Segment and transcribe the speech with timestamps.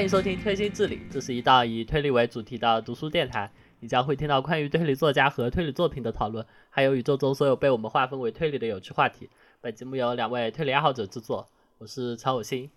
[0.00, 3.52] 欢迎收听推心置理，这是一档以推理为主题的读书电台。
[3.80, 9.28] 你将会听到关于推理作家和推理作品的讨论，还有宇宙中所有被我们划分为推理的有趣话题。
[9.60, 12.70] 本节目由两位推理爱好者制作，我是曹有心。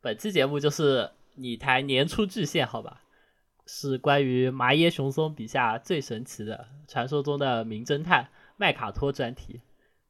[0.00, 3.02] 本期节目就是你台年初巨献，好吧？
[3.64, 9.60] 是关于麻耶雄松笔下最神奇的传说中的名侦探麦卡托专题。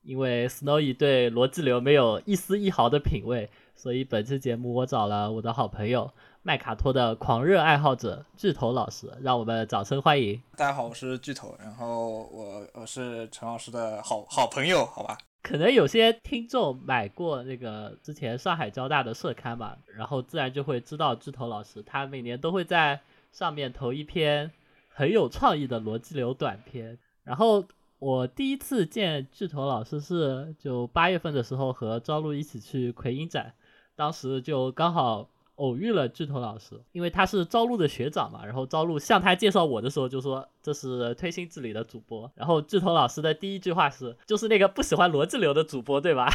[0.03, 6.12] 因为 Snowy 对逻辑流没有一丝一毫的品味，所以本期节目我找了我的好朋友
[6.45, 10.42] 麦卡托的狂热爱好者巨头老师，让我们掌声欢迎。
[10.56, 15.16] 大家好，我是巨头，然后我我是陈老师的好好朋友，好吧？
[15.41, 23.00] 可能有些听众买过那个之前上海交大的社刊吧，然后自然就会知道巨头老师，他每年都会在
[23.30, 24.50] 上面投一篇
[24.89, 27.64] 很有创意的逻辑流短篇，然后。
[28.02, 33.55] 我第一次见巨头老师是就八月份的时候和朝露一起去奎因展，
[33.95, 35.28] 当时就刚好
[35.62, 46.28] 偶遇了巨头老师，因为他是朝露的学长嘛，然后朝露向他介绍我的时候就说这是推心置理的主播，然后巨头老师的第一句话是就是那个不喜欢逻辑流的主播对吧？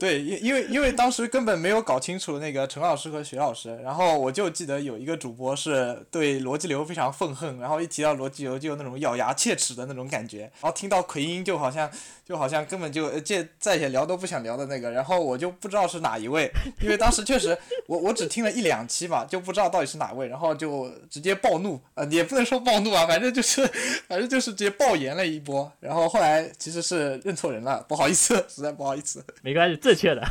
[0.00, 11.88] 对，因因为因为当时根本没有搞清楚那个陈老师和徐老师，然后我就记得有一个主播是对逻辑流非常愤恨，然后一提到逻辑流就有那种咬牙切齿的那种感觉，然后听到奎因就好像
[12.24, 23.64] 就好像根本就这再也聊都不想聊的那个，然后我就不知道是哪一位，因为当时确实我我只听了一两期嘛，就不知道到底是哪位，然后就直接暴怒，呃也不能说暴怒啊，反正就是
[24.08, 29.71] 反正就是直接爆言了一波，然后后来其实是认错人了，不好意思，实在不好意思，没关系。
[29.76, 30.22] 正确的，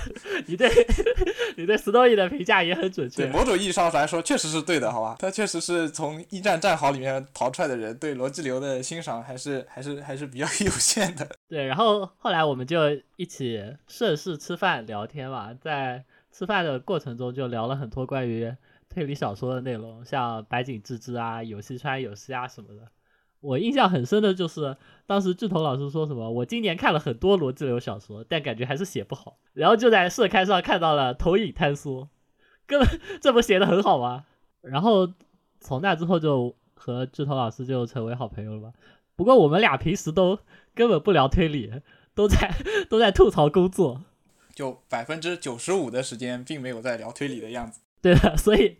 [0.48, 0.70] 你对
[1.58, 3.24] 你对 Story 的评价也很准确。
[3.24, 5.16] 对，某种意义上来说，确实是对的，好吧？
[5.20, 11.28] 他确实是从一战战壕里面逃出来的人，对逻辑流的欣赏还是还是还是比较 有限的。
[11.48, 12.80] 对，然后后来我们就
[13.16, 18.54] 一起顺势吃饭聊天嘛，在吃饭的过程中就聊了很多关于
[18.90, 22.88] 推理小说的内容，像白井智之啊、有西川有希啊什么的。
[23.42, 29.38] 我印象很深的就是，当时巨头老师说什么，我今年看了很多逻辑流小说，但感觉还是写不好。
[29.54, 32.08] 然后就在社刊上看到了投影坍缩，
[32.66, 32.88] 根本
[33.20, 34.26] 这不写的很好吗？
[34.62, 35.12] 然后
[35.60, 38.72] 从那之后就和巨头老师就成为好朋友了吧。
[39.16, 40.40] 不过我们俩平时都
[40.74, 41.72] 根本不聊推理，
[42.16, 42.50] 都在
[42.90, 44.02] 都在吐槽工作，
[44.56, 47.81] 就百分之九十五的时间并没有在聊推理的样子。
[48.02, 48.78] 对的， 所以，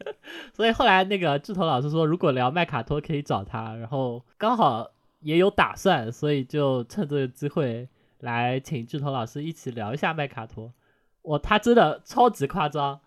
[0.54, 7.88] 所以后来那个志头老师说，如果聊麦卡托可以找他，然后刚好也有打算，所以就趁这个机会
[8.20, 10.74] 来请志头老师一起聊一下麦卡托。
[11.22, 13.00] 我他真的超级夸张，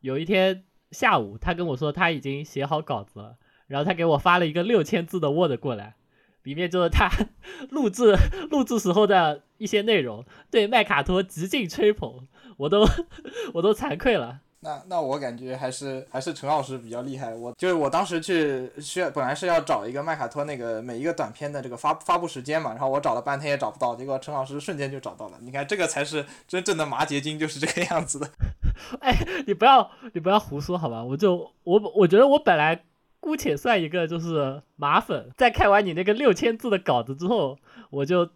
[0.00, 5.94] 有一天下午他跟我说他已经写好稿子了，然后他给我发了一个六千字的 Word 过来，
[6.42, 7.08] 里面就是他
[7.70, 8.14] 录制
[8.50, 12.26] 录制时候的一些内容，对麦卡托极尽吹捧，
[12.58, 12.86] 我都
[13.54, 14.40] 我都惭愧了。
[14.64, 17.34] 那那我感觉还是还是陈老师比较厉害。
[17.34, 25.36] 我就是我当时去需要本来是要找一个麦卡托那个每一个短片的这个发发布时间嘛，然后我找了半天也找不到，结果陈老师瞬间就找到了。
[25.40, 28.30] 你看这个才是真正的麻结晶，就是这个样子的。
[29.00, 29.12] 哎，
[29.46, 31.02] 你不要你不要胡说好吧？
[31.02, 32.84] 我就我我觉得我本来
[33.18, 37.58] 姑且算一个就是麻粉，在看完你那个六千字的稿子之后，
[37.90, 38.30] 我就。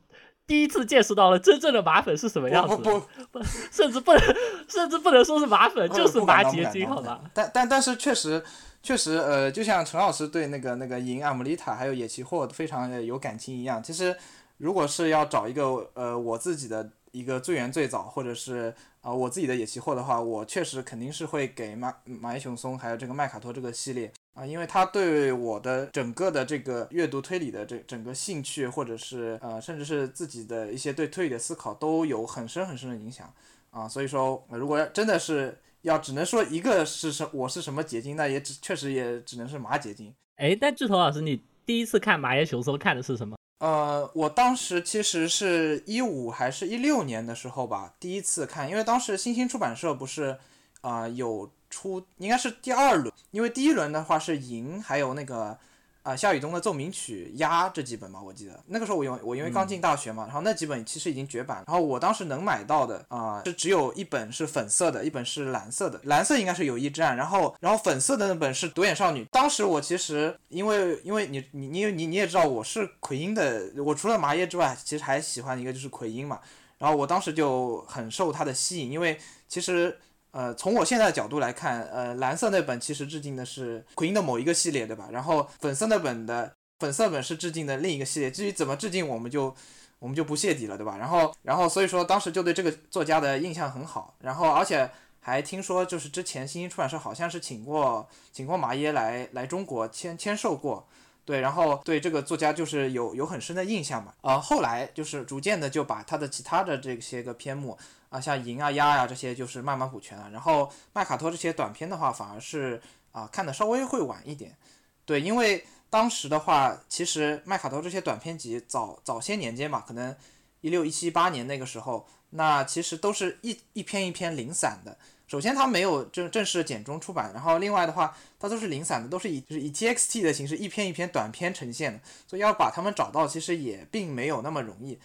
[0.46, 3.00] 第一次见识到了真正的马粉是什么样子，不
[3.32, 4.22] 不，甚至不能，
[4.68, 7.20] 甚至不能说是马粉，就是马结晶，好吧？
[7.34, 8.42] 但但但是确实，
[8.82, 13.82] 确实，呃，就像陈老师对那个那个银阿姆丽塔还有野崎货非常有感情一样。
[13.82, 14.16] 其实，
[14.58, 24.12] 如果是要找一个呃我自己的一个最远最早，或者是啊我自己的野崎货的话，我确实肯定是会给马马耶雄松还有这个麦卡托这个系列。
[24.34, 33.32] 啊，因为他对我的整个的这个阅读推理的这整个兴趣，或者是呃，甚至是自己的一些对推理的思考，都有很深很深的影响
[33.70, 33.88] 啊。
[33.88, 40.14] 所以说，如果真的是要只能说一个是什我是什么结晶，那也只确实也只能是马结晶。
[40.36, 43.35] 哎，但志头老师，你第一次看马耶雄松看的是什么？
[43.58, 50.38] 呃，我当时其实是一五还是一六年的时候吧，第一次看，因为当时新兴出版社不是
[50.80, 51.50] 啊有。
[51.68, 55.58] 出应该是第二轮，因为第一轮的话是银，还有那个
[56.06, 69.26] 啊夏雨冬的奏鸣曲鸭这几本吧，我记得那个时候我因为我因为刚进大学嘛，然后那几本其实已经绝版，然后我当时能买到的啊是只有一本是粉色的，一本是蓝色的，蓝色应该是友谊之战，然后然后粉色的那本是独眼少女。
[69.32, 76.38] 当时我其实因为因为你你你你你也知道我是奎因的，我除了麻叶之外，其实还喜欢一个就是奎因嘛，
[76.78, 79.18] 然后我当时就很受他的吸引，因为
[79.48, 79.98] 其实。
[80.36, 85.08] 呃，从我现在的角度来看，呃，蓝色那本其实致敬的是奎因的某一个系列，对吧？
[85.10, 88.30] 然后粉色那本的粉色本是致敬的另一个系列。
[88.30, 89.56] 至于怎么致敬，我们就
[89.98, 90.98] 我们就不泄底了，对吧？
[90.98, 94.14] 然后，然后所以说当时就对这个作家的印象很好。
[94.20, 94.90] 然后，而且
[95.20, 100.86] 还听说就是之前新星出版社好像是请过请过麻耶来来中国签签售过，
[101.24, 104.12] 对，然后对这个作家就是有有很深的印象嘛。
[104.20, 110.30] 呃，后来就是逐渐的就把他的其他的这些个篇目啊，像银啊鸭呀这些就是慢慢补全了。
[110.30, 112.80] 然后麦卡托这些短篇的话，反而是
[113.12, 114.56] 啊看的稍微会晚一点，
[115.04, 120.14] 对，因为当时的话，其实麦卡托这些短篇集早早些年间嘛，可能
[120.60, 124.96] 一六一七八年那个时候，那其实都是一一篇一篇零散的。
[125.28, 134.96] 首先，它没有正正式简中出版，然后另外的话，它都是零散的，都是以就是以 TXT 的形式一篇一篇短篇呈现的，所以要把它们找到，其实也并没有那么容易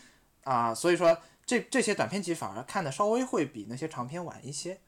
[0.44, 0.75] 啊。
[0.75, 1.18] 所以说，
[1.51, 4.80] 这这些短篇集反而看的稍微会比那些长篇晚一些。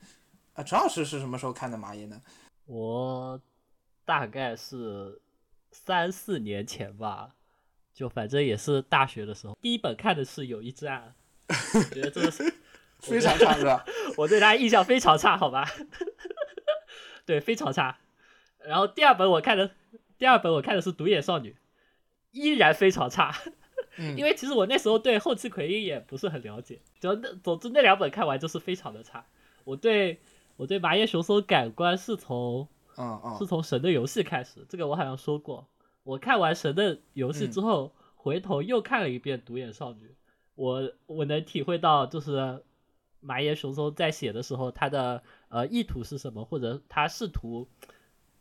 [0.53, 2.21] 啊，陈老师是什么时候看的麻耶呢？
[2.67, 3.41] 我
[4.05, 5.21] 大概是
[5.73, 7.35] 三四年前吧，
[7.93, 11.13] 就反正也是大学的时候，第一本看的是《友谊之暗》，
[11.93, 12.53] 觉得这是。
[13.03, 13.83] 非常差是吧？
[14.15, 15.69] 我对他印象非常差，好吧？
[17.27, 17.97] 对，非常差。
[18.59, 19.71] 然后第二本我看的，
[20.17, 21.51] 第二本我看的是《独眼少女》，
[22.31, 23.35] 依然非常差。
[23.97, 29.25] 因为其实我那时候对后期奎因也不是很了解，就那总之那两本看完就是非常的差。
[29.63, 30.19] 我对
[30.57, 32.67] 我对麻叶雄松感官是从
[32.97, 35.67] 嗯嗯是从《神的游戏》开始，这个我好像说过。
[36.03, 40.07] 我看完《神的游戏》之后，回头又看了一遍《独眼少女》，
[40.55, 42.63] 我我能体会到就是。
[43.25, 47.69] 麻叶雄松在写的时候，他的呃意图是什么，或者他试图，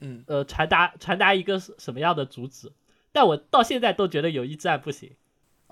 [0.01, 2.73] 嗯呃传达传达一个什么样的主旨？
[3.13, 5.13] 但我到现在都觉得友谊战不行。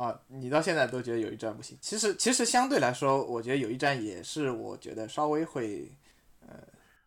[0.01, 1.77] 啊，你到现在都觉得有一站不行？
[1.81, 5.93] 其实其实相对来说，我觉得有一站也是我觉得稍微会，
[6.41, 6.57] 呃，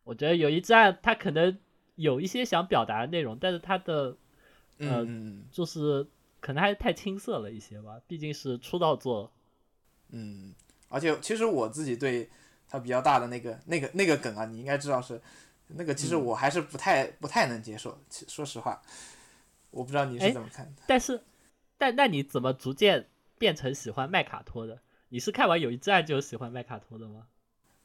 [0.04, 1.58] 我觉得有一站他可能
[1.96, 4.16] 有一些想表达的内容，但是他的
[4.78, 5.08] 呃
[5.52, 6.06] 就是
[6.40, 9.32] 可能还是太青涩了一些吧，毕竟是出道作。
[10.10, 10.54] 嗯。
[10.90, 12.30] 而且其实我自己对
[12.70, 15.20] 他比较大的那个那个那个梗啊，你应该知道是
[15.70, 17.98] 那个，其实我还是不太不太能接受。
[18.28, 18.80] 说实话，
[19.72, 20.84] 我不知道你是怎么看的。
[20.86, 21.20] 但是，
[21.84, 23.08] 但那你怎么逐渐
[23.38, 24.80] 变成喜欢麦卡托的？
[25.10, 27.24] 你是看完《友谊之爱》就喜欢麦卡托的吗？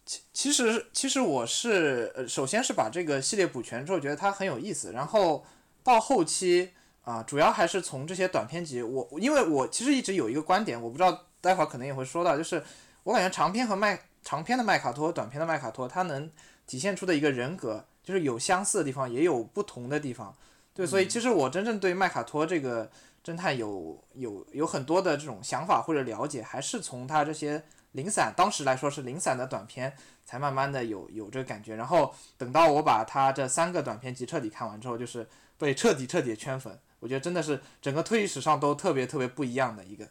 [0.06, 5.44] 其其实其实我是呃，首先是把这个系列补全之后，觉得它很有意思，然后
[5.82, 6.70] 到后期
[7.02, 8.80] 啊，主要还是从这些短篇集。
[8.82, 12.62] 我因为我其实一直有一个观点，我不知道待会儿可能也会说到，就是。
[13.04, 16.30] 我感觉长篇和麦长篇的麦卡托，短篇的麦卡托，它能
[16.66, 20.36] 体现出的一个人格，就是有相似的地方，也有不同的地方。
[20.74, 22.90] 对，所以其实我真正对麦卡托这个
[23.28, 29.94] 侦探有有有很多的这种想法或者了解，还是从他这些零散，当时来说是零散的短片，
[30.24, 31.76] 才慢慢的有有这个感觉。
[31.76, 35.28] 然后等到我把他这三个短片集彻底看完之后，就是
[35.58, 36.80] 被彻底彻底圈粉。
[37.00, 40.08] 我觉得真的是整个推理史上都特别特别不一样的一个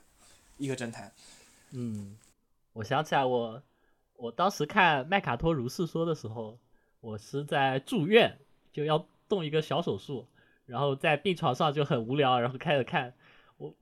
[0.58, 1.12] 一个侦探。
[1.72, 2.16] 嗯。
[2.74, 3.64] 我想起来，我
[4.16, 6.60] 我当时看《麦卡托如是说》的时候，
[7.02, 8.38] 我是在住院，
[8.72, 10.28] 就要动一个小手术，
[10.68, 13.16] 然后在病床上就很无聊，然后开始看。
[13.58, 13.74] 我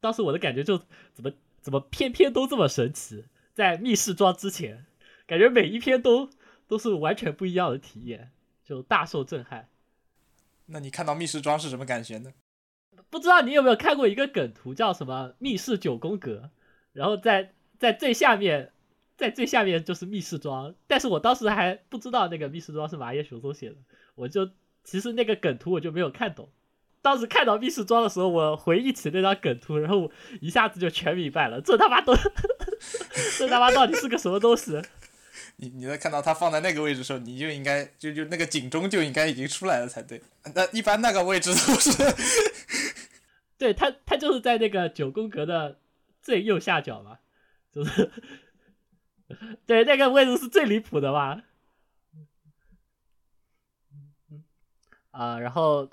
[0.00, 0.78] 当时我的感觉就
[1.12, 4.86] 怎么怎么偏偏都这么神奇，在密室装之前，
[5.26, 6.30] 感觉每一篇都
[6.68, 8.30] 都是完全不一样的体验，
[8.64, 9.68] 就大受震撼。
[10.66, 12.32] 那你看到密室装是什么感觉呢？
[13.10, 16.50] 不知道你有没有看过一个梗图，叫什么“密室九宫格”，
[16.94, 17.54] 然后在。
[17.78, 18.72] 在最下面，
[19.16, 23.76] 在最下面就是密室装，但是我当时还不知道那个密室装是麻叶雄松写的，
[24.16, 24.50] 我就
[24.90, 26.48] 其实那个梗图我就没有看懂。
[27.02, 32.16] 当时看到密室装的时候，我回忆起那张梗图，然后一下子就全明白了，这他妈都，
[33.36, 34.80] 这他妈到底是个什么东西？
[35.56, 40.22] 你你在看到它放在那个位置的时候，你就应该就就那个警钟就应该已经出来了才对。
[40.54, 41.90] 那一般那个位置都是，
[43.58, 45.78] 对他他就是在那个九宫格的
[46.22, 47.18] 最右下角嘛。
[47.70, 48.10] 就是，
[49.66, 51.42] 对，那个位置是最离谱的吧？
[55.18, 55.88] 啊，然后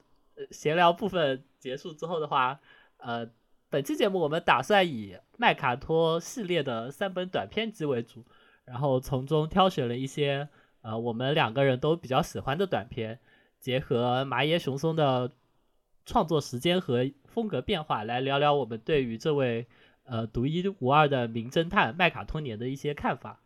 [0.52, 2.60] 闲聊部分结束之后的话，
[2.98, 3.28] 呃，
[3.70, 8.24] 本期节目我们打算以麦卡托系列的三本短篇集为主，
[8.66, 10.48] 然后从中挑选了一些
[10.82, 13.20] 呃我们两个人都比较喜欢的短篇，
[13.60, 15.32] 结合麻耶雄松的
[16.06, 19.68] 创作时间和风格变化，来聊聊我们对于这位。
[20.08, 23.42] 呃，独一无二的名侦探麦卡托年的一些看法，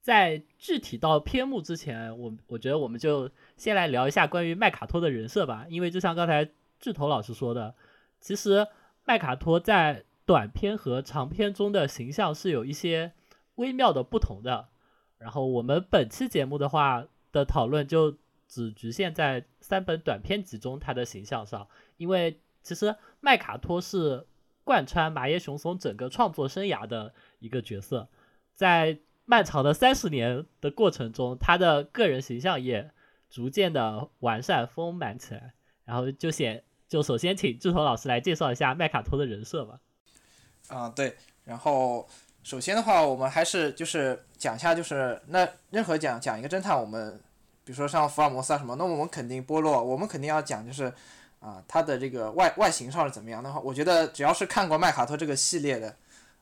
[0.00, 5.66] 在具体到篇目之前，我我觉得我们就先来聊一下关于麦卡托的人设吧。
[5.68, 7.74] 因为就像刚才智头老师说的，
[8.20, 8.66] 其实
[9.04, 13.12] 麦卡托在短篇和长篇中的形象是有一些
[13.56, 14.68] 微妙的不同的。
[15.18, 18.16] 然后我们本期节目的话的讨论就
[18.48, 24.26] 只局限在三本短篇集中他的形象上，因为其实麦卡托是。
[24.62, 28.08] 贯穿麻耶雄松整个创作生涯的一个角色，
[28.54, 28.98] 在
[29.30, 32.90] 漫长的三十年的过程中，他的个人形象也
[33.30, 35.54] 逐渐的完善丰满起来。
[35.84, 39.78] 然后就先就首先请志头老师来介绍一下麦卡托的人设吧。
[40.66, 42.08] 啊，对，然后
[42.42, 47.12] 首先的话，我们还是就是讲一下，就是那任何讲讲一个侦探，我们
[47.64, 50.92] 比如说像福尔摩斯啊什么，那我们肯定波洛，我们肯定要讲就是
[51.38, 55.94] 啊他的这个外外形上是怎么样的话，我觉得只要是看过麦卡托这个系列的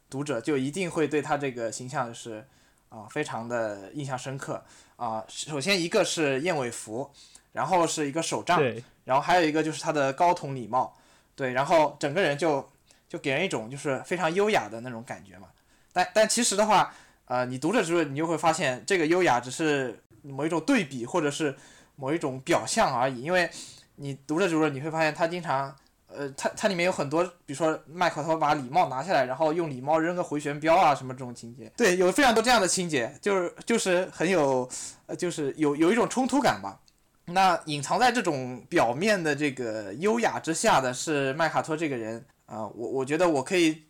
[0.08, 2.46] 读者，就一定会对他这个形象就是
[2.88, 4.64] 啊非常的印象深刻
[4.96, 5.24] 啊。
[5.28, 7.10] 首先一个是燕尾服，
[7.52, 8.60] 然后是一个手杖，
[9.04, 10.96] 然后还有一个就是他的高筒礼帽，
[11.34, 12.68] 对，然后整个人就。
[13.08, 15.48] 就给人一种就是非常优雅的那种感觉嘛，
[15.94, 16.92] 但但其实的话，
[17.24, 21.56] 呃，你读着读着，你就会发现这个优雅只是某一种对比或者是
[21.96, 23.50] 某一种表象而已，因为
[23.94, 25.74] 你读着读着，你会发现他经常，
[26.18, 34.68] 呃，它它里面有很多，比如说麦克托把礼帽拿下来，然后用礼帽扔个回旋镖啊什么这种情节，对，有非常多这样的情节，就是就是很有，
[35.06, 36.80] 呃，就是有有一种冲突感吧。
[37.26, 42.24] 那隐藏在这种表面的这个优雅之下的是麦卡托这个人。
[42.46, 43.82] 啊，我我觉得我可以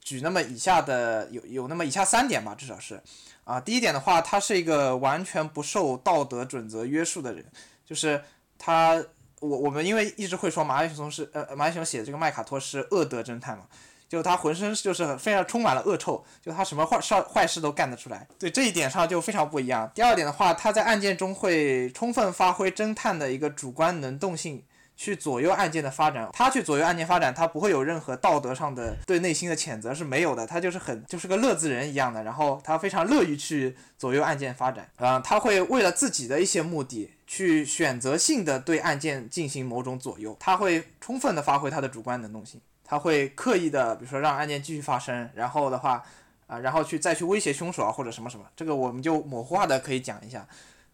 [0.00, 3.00] 举那么以下的有有那么以下三点吧，至少是，
[3.44, 7.44] 啊，第一点的话，他是一个完全不受道德准则约束的人，
[7.86, 8.20] 就是
[8.58, 9.00] 他，
[9.40, 13.64] 我我们因为一直会说马尔松是呃马尔松写的这个麦卡托是恶德侦探嘛，
[14.08, 19.90] 就他浑身就是非常充满了恶臭，就他什么坏事坏事都干得出来，对这一点上就非常不一样。
[19.94, 24.62] 第二点的话，他在案件中会充分发挥侦探的一个主观能动性。
[24.96, 46.04] 去左右案件的发展，他去左右案件发展，他不会有任何道德上的对内心的谴责是没有的，他就是很就是个乐子人一样的，然后他非常乐于去左右案件发展，啊，他会为了自己的一些目的去选择性的对案件进行某种左右，他会充分的发挥他的主观能动性，他会刻意的，比如说让案件继续发生，然后的话，
[46.48, 50.44] 啊，然后去再去威胁凶手啊或者什么什么，这个我们就模糊化的可以讲一下，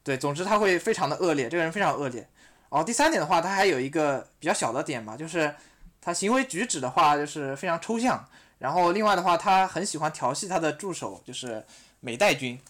[0.05, 2.21] 对，总之他会非常的恶劣，这个人非常恶劣。
[2.69, 5.55] 然后第三点的话，他还有一个比较小的点吧，就是
[6.03, 8.29] 他行为举止的话，就是非常抽象。
[8.59, 11.65] 然后另外的话，他很喜欢调戏他的助手，就是
[12.01, 12.61] 美代君。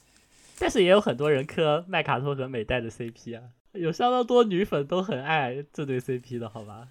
[0.59, 3.43] 但是也有很多人磕麦卡托和美代的 CP 啊，
[3.77, 6.89] 有相当多女粉都很爱这对 CP 的，好吧？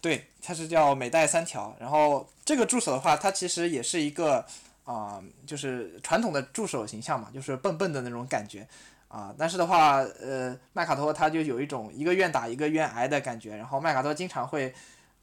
[0.00, 1.76] 对，它是叫美代三条。
[1.80, 4.44] 然后这个助手的话，它其实也是一个
[4.84, 8.66] 啊，就是传统的助手形象嘛，就是笨笨的那种感觉。
[9.08, 14.74] 啊，但是的话，呃，麦卡托他就有一种一个愿打一个愿挨的感觉，然后麦卡托经常会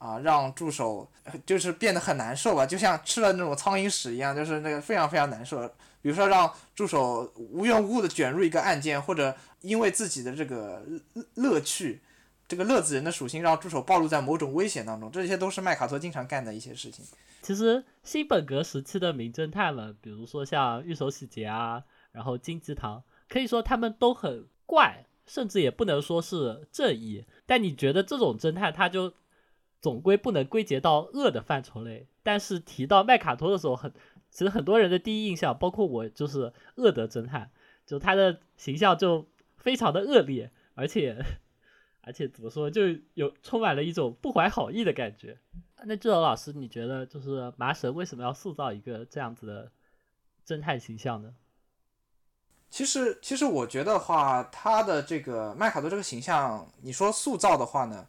[0.03, 1.09] 啊让助手
[1.45, 5.65] 就是变得很难受吧，就像吃了那种苍蝇屎一样，就是那个非常非常难受。
[6.01, 10.85] 比如说让助手无缘无故的卷入一个案件，或者因为自己的这个
[11.35, 12.01] 乐趣，
[12.49, 17.05] 这个乐子人的属性让助手暴露在某种危险当中，这些都是麦卡托经常干的一些事情。
[17.41, 21.81] 其实新本格时期的名侦探们，比如说像玉手洗洁啊，
[22.11, 23.01] 然后金鸡堂。
[23.29, 27.25] 可以说他们都很怪，甚至也不能说是正义。
[27.47, 29.11] 但你觉得这种侦探他就
[29.83, 32.07] 总归不能归结到恶的范畴内。
[32.23, 33.93] 但是提到麦卡托的时候，很
[34.31, 37.51] 其实很多人的第一印象，包括我，就是恶德侦探，
[37.85, 41.23] 就他的形象就非常的恶劣，而且
[42.01, 42.81] 而且怎么说，就
[43.13, 45.37] 有充满了一种不怀好意的感觉。
[45.85, 49.71] 那志柔老师，你觉得就是麻神为什么要塑造一个这样子的
[50.47, 51.35] 侦探形象呢？
[52.69, 58.07] 其实，其实我觉得话，他的这个麦卡多这个形象，你说塑造的话呢，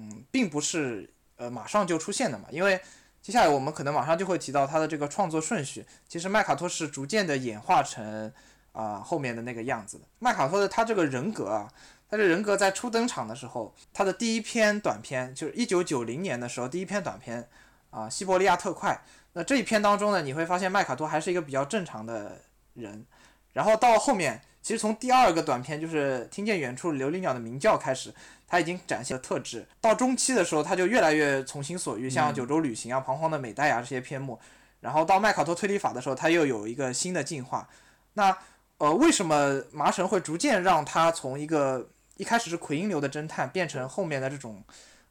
[0.00, 2.46] 嗯，并不是呃马上就出现的嘛。
[2.50, 2.80] 因为
[3.20, 5.84] 接下来我们可能马上就会提到他的这个创作顺序。
[6.08, 8.32] 其实麦卡托是逐渐的演化成
[8.72, 10.04] 啊后面的那个样子的。
[10.18, 11.70] 麦卡托的他这个人格啊，
[12.08, 17.48] 他的人格在初登场的时候，他的第一篇短片就是一九九零年的时候第一篇短片
[17.90, 18.92] 啊《西伯利亚特快》。
[19.32, 22.40] 那这一篇当中呢，你会发现麦卡托还是一个比较正常的
[22.74, 23.04] 人。
[23.52, 28.12] 然后到后面，其实从第二个短片就是听见远处琉璃鸟的鸣叫开始，
[28.50, 29.66] 他已经展现了特质。
[29.80, 34.38] 到中期的时候，他就越来越从心所欲，像九州旅行啊、彷徨的美代啊这些篇目。
[34.80, 37.68] 然后到麦考托推理法的时候，他又有一个新的进化。
[38.14, 38.36] 那
[38.78, 44.62] 呃，为什么麻绳会逐渐让他从一个一开始是奎因流的侦探，变成后面的这种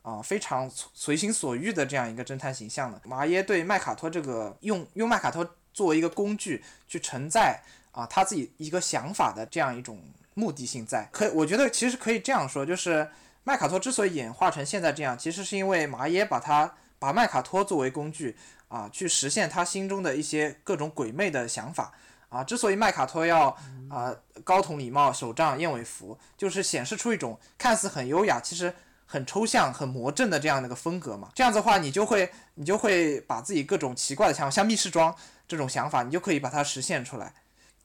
[0.01, 3.01] 啊非常随心所欲的这样一个侦探形象呢？
[3.05, 7.61] 麻耶对麦卡托这个用用麦卡托作为一个工具去承载。
[7.91, 9.99] 啊，他自己一个想法的这样一种
[10.35, 13.09] 目的性在，可我觉得其实可以这样说，就是
[13.43, 21.91] 麦卡托之所以演化成现在这样，其实是因为马耶把他把麦卡托作为工具啊，去实现他心中的一些各种鬼魅的想法
[22.29, 22.43] 啊。
[22.43, 23.55] 之所以麦卡托要
[23.89, 28.71] 啊高筒礼帽、手杖、燕尾服，就是显示出一种看似很优雅，其实
[29.05, 31.29] 很抽象、很魔怔的这样的一个风格嘛。
[31.33, 35.15] 这样子的话，你就会你就会把自己各种奇怪的想法，像密室装
[35.47, 37.33] 这种想法，你就可以把它实现出来。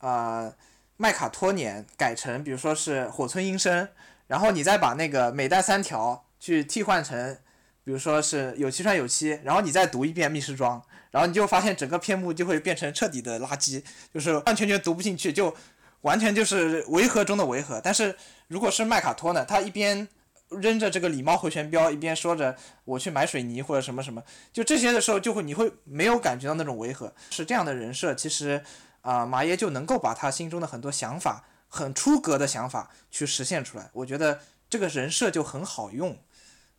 [0.00, 0.52] 呃
[0.96, 3.88] 麦卡托年改成，比如说是火村英生，
[4.26, 7.38] 然后你再把那个每代三条去替换成，
[7.84, 15.54] 比如说是有七串有七，然后你再读一遍密室装，然后你就发现整个篇目就会变成彻底的垃圾，就是完全全读不进去，就
[16.00, 17.80] 完全就是违和中的违和。
[17.80, 18.16] 但是
[18.48, 20.08] 如果是麦卡托呢，他一边
[20.48, 27.12] 扔着这个礼貌回旋镖，一边说着我去买水泥或者什么什么，就这些的时候就会你会没有感觉到那种违和。
[27.30, 28.62] 是这样的人设，其实。
[29.04, 33.90] 啊，马爷就能够把他心中的很多想法，很出格的想法去实现出来。
[33.92, 34.40] 我觉得
[34.70, 36.16] 这个人设就很好用。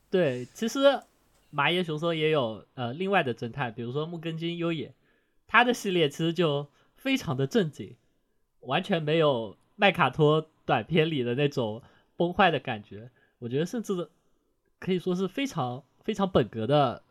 [0.10, 1.02] 对，其实
[1.50, 4.94] 麻耶雄松也有呃另外的侦探，比如说木根津优也，
[5.48, 7.96] 他的系列其实就非常的正经，
[8.62, 11.84] 完全没有麦卡托短片里的那种
[12.16, 13.12] 崩坏的感觉。
[13.40, 14.10] 我觉得甚至
[14.80, 17.04] 可以说是非常非常本格的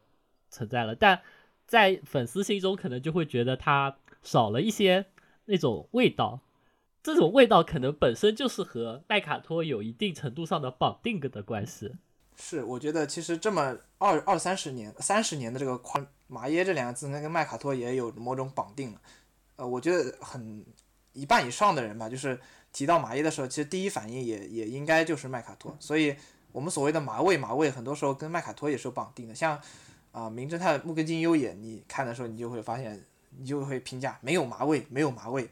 [0.48, 1.20] 存在了，但
[1.66, 3.96] 在粉丝心中可能就会觉得他。
[4.26, 5.04] 少了一些
[5.44, 6.40] 那种味道，
[7.04, 11.92] 这种味道可能本身就是和麦卡托有一定程度上的绑定的关系。
[12.34, 18.96] 是，我觉得其实这么二二三十年、三十年的这个宽麻耶这两个字，那跟麦卡托也有某种绑定。
[19.56, 20.64] 呃，我觉得很
[21.12, 22.40] 一半以上的人吧，就是
[22.72, 25.76] 提到麻耶的时候，其实第一反应也也应该就是麦卡托。
[25.78, 26.16] 所以，
[26.52, 29.34] 我们所谓的麻味麻味，很多时候跟麦卡托也是有绑定的。
[29.34, 29.60] 像
[30.10, 33.04] 啊，名侦探木根金优也，你看的时候，你就会发现。
[33.36, 35.50] 你就会评价没有麻味，没有麻味，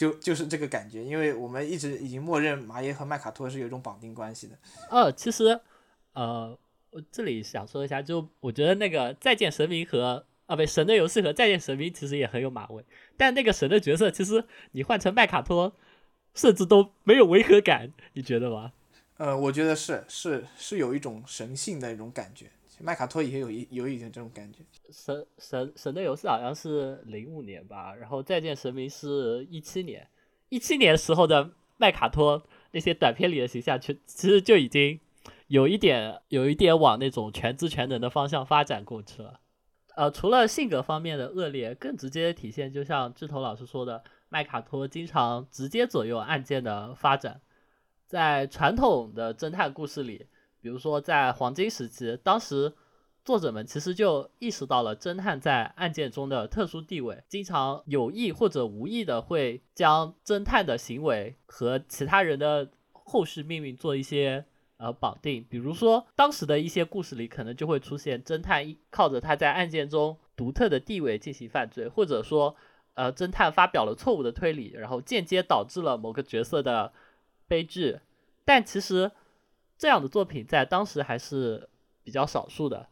[0.00, 4.56] 就就是这个感觉，因为我们一直已经默认马爷和麦卡托是有一种绑定关系的。
[4.88, 5.60] 哦，其实，
[6.14, 12.82] 呃，我这里想说一下，就我觉得那个再见神明和啊不神的游戏和再见神明其实也很有马味，
[13.18, 15.74] 但那个神的角色其实你换成麦卡托，
[16.32, 18.72] 甚至都没有违和感，你觉得吗？
[19.18, 22.46] 呃，我觉得是是是有一种神性的一种感觉。
[22.82, 24.60] 麦卡托也有一有一点这种感觉。
[24.90, 30.08] 神神神的游戏好像是零五年吧，然后再见神明是一七年，
[30.48, 34.98] 一七年时候的麦卡托那些短片里的形象，其其实就已经
[35.48, 39.40] 有一点有一点往那种全知全能的方向发展过去了。
[39.96, 47.42] 呃，除了性格方面的恶劣，更直接的体现，就像志头老师说的，麦卡托经常直接左右案件的发展，
[48.06, 50.26] 在传统的侦探故事里。
[50.60, 52.72] 比如说，在黄金时期，当时
[53.24, 64.44] 作者们其实就意识到了侦探在案件中的特殊地位，经常有意或者无意的会将侦探的行为和其他人的后续命运做一些
[64.78, 65.44] 呃绑定。
[65.48, 72.56] 比如说，当时的一些故事里可能就会出现侦探靠着他在案件中独特的地位进行犯罪，或者说，
[72.94, 76.92] 呃，侦探发表了错误的推理，然后间接导致了某个角色的
[77.48, 78.00] 悲剧。
[78.44, 79.10] 但其实。
[79.80, 81.66] 这样的作品在当时还是
[82.04, 82.86] 比较少数的，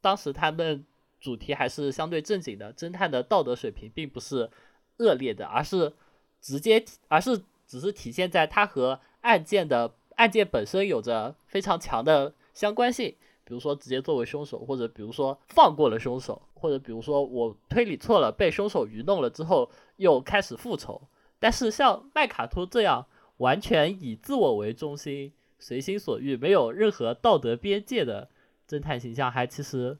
[0.00, 0.82] 当时他们
[1.20, 4.50] 主题还是相对正经的，侦探的道德水平并不是
[4.96, 5.92] 恶劣的，而是
[6.40, 21.02] 直接，而是只是体现在他和案件的案件本身有着非常强的相关性，比如说直接作为凶手，或者比如说放过了凶手，或者比如说我推理错了，被凶手愚弄了之后又开始复仇。
[21.38, 23.04] 但是像麦卡托这样
[23.36, 25.30] 完全以自我为中心。
[25.58, 28.28] 随心所欲、没有任何道德边界的
[28.68, 29.98] 侦探形象，还其实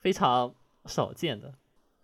[0.00, 0.54] 非常
[0.86, 1.54] 少见的。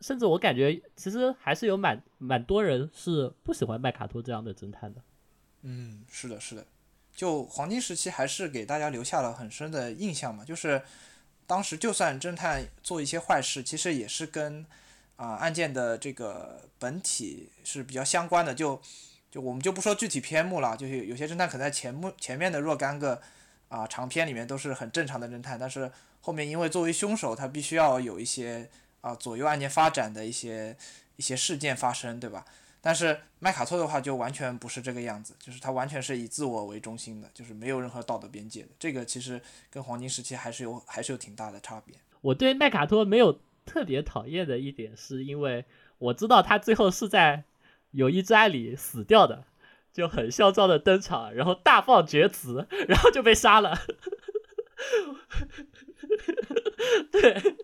[0.00, 5.00] 甚至我感觉，其实还是有蛮蛮多人是不喜欢麦卡托这样的侦探的。
[5.62, 6.66] 嗯，是的，是的。
[7.14, 10.44] 就黄金时期，还是给大家留下了很深的印象嘛。
[10.44, 10.82] 就是
[11.46, 14.66] 当时，就算侦探做一些坏事，其实也是跟
[15.16, 18.52] 啊案件的这个本体是比较相关的。
[18.54, 18.80] 就
[19.32, 23.18] 就我们就不说具体篇目了，就是有些侦探可能在前目前面的若干个
[23.68, 25.90] 啊长篇里面都是很正常的侦探，但是
[26.20, 28.68] 后面因为作为凶手，他必须要有一些
[29.00, 30.76] 啊左右案件发展的一些
[31.16, 32.44] 一些事件发生，对吧？
[32.82, 38.68] 但是麦卡托的话就完全不是这个样子，就是他完全是以自我为中心的，就是没有任何道德边界的。
[38.78, 39.40] 这个其实
[39.70, 41.94] 跟黄金时期还是有还是有挺大的差别。
[42.20, 45.64] 我对麦卡托没有特别讨厌的一点，是因为
[45.96, 47.44] 我知道他最后是在。
[47.92, 49.44] 有一只案里死掉的，
[49.92, 53.78] 就很嚣张的登场，然后大放厥词，然后就被杀了。
[57.12, 57.56] 对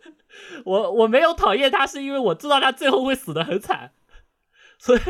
[0.65, 3.93] 我我没有讨厌他，是因为我知道他最后会死的很惨，
[4.79, 5.01] 所以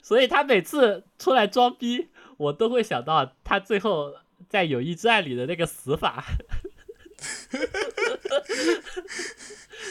[0.00, 4.14] 所以他每次出来装逼，我都会想到他最后
[4.48, 6.24] 在友谊之爱里的那个死法。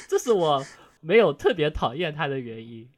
[0.07, 0.65] 这是我
[1.01, 2.89] 没有特别讨厌他的原因。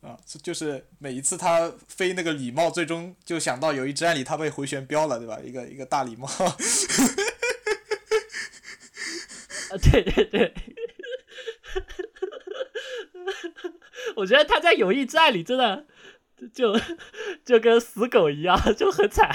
[0.00, 5.38] 啊，就是每一次他飞那个礼帽，最终就想到有一只案里他被回旋镖了，对吧？
[5.42, 6.28] 一个一个大礼帽。
[6.38, 6.56] 啊，
[9.82, 10.54] 对对对。
[14.16, 15.84] 我觉得他在友谊之爱里真的
[16.54, 16.78] 就
[17.44, 19.28] 就跟死狗一样，就很惨。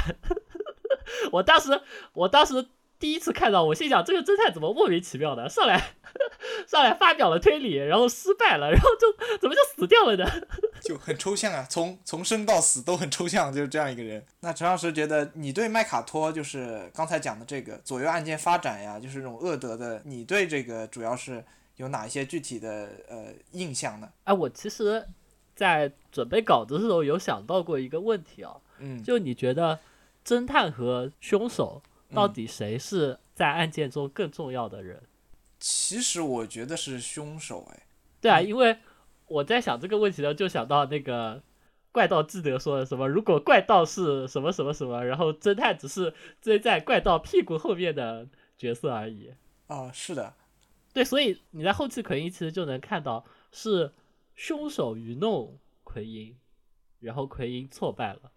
[1.32, 1.82] 我当时，
[2.13, 2.67] 我当时
[3.02, 5.96] 第一次看到，我心想这个侦探怎么莫名其妙的上来
[6.68, 10.26] 上来发表了推理，然后失败了，然后就怎么就死掉了呢？
[10.82, 14.24] 就很抽象啊，从从生到死都很抽象，就是这样一个人。
[14.42, 21.44] 那陈老师觉得，你对麦卡托就是刚才讲的这个左右案件发展呀，就是这种恶德的，你对这个主要是
[21.78, 24.08] 有哪一些具体的呃印象呢？
[24.26, 25.04] 哎，我其实，
[25.56, 29.80] 在准备稿子的时候有想到过一个问题啊，嗯，就你觉得
[30.24, 31.82] 侦探和凶手
[32.13, 35.02] 到底谁是在案件中更重要的人？
[35.60, 37.86] 其实我觉得是凶手，哎，
[38.19, 38.78] 对啊，因为
[39.28, 41.41] 我在想这个问题呢，就想到那个
[41.91, 49.32] 怪盗基德说的什么，如果怪盗是什么什么什么，然后侦探只是追在怪盗屁股后面的角色而已。
[49.67, 50.34] 哦，是的，
[50.93, 53.93] 对，所以你在后期奎因其实就能看到是
[54.36, 56.36] 凶手愚弄奎因，
[57.00, 58.32] 然后奎因挫败了，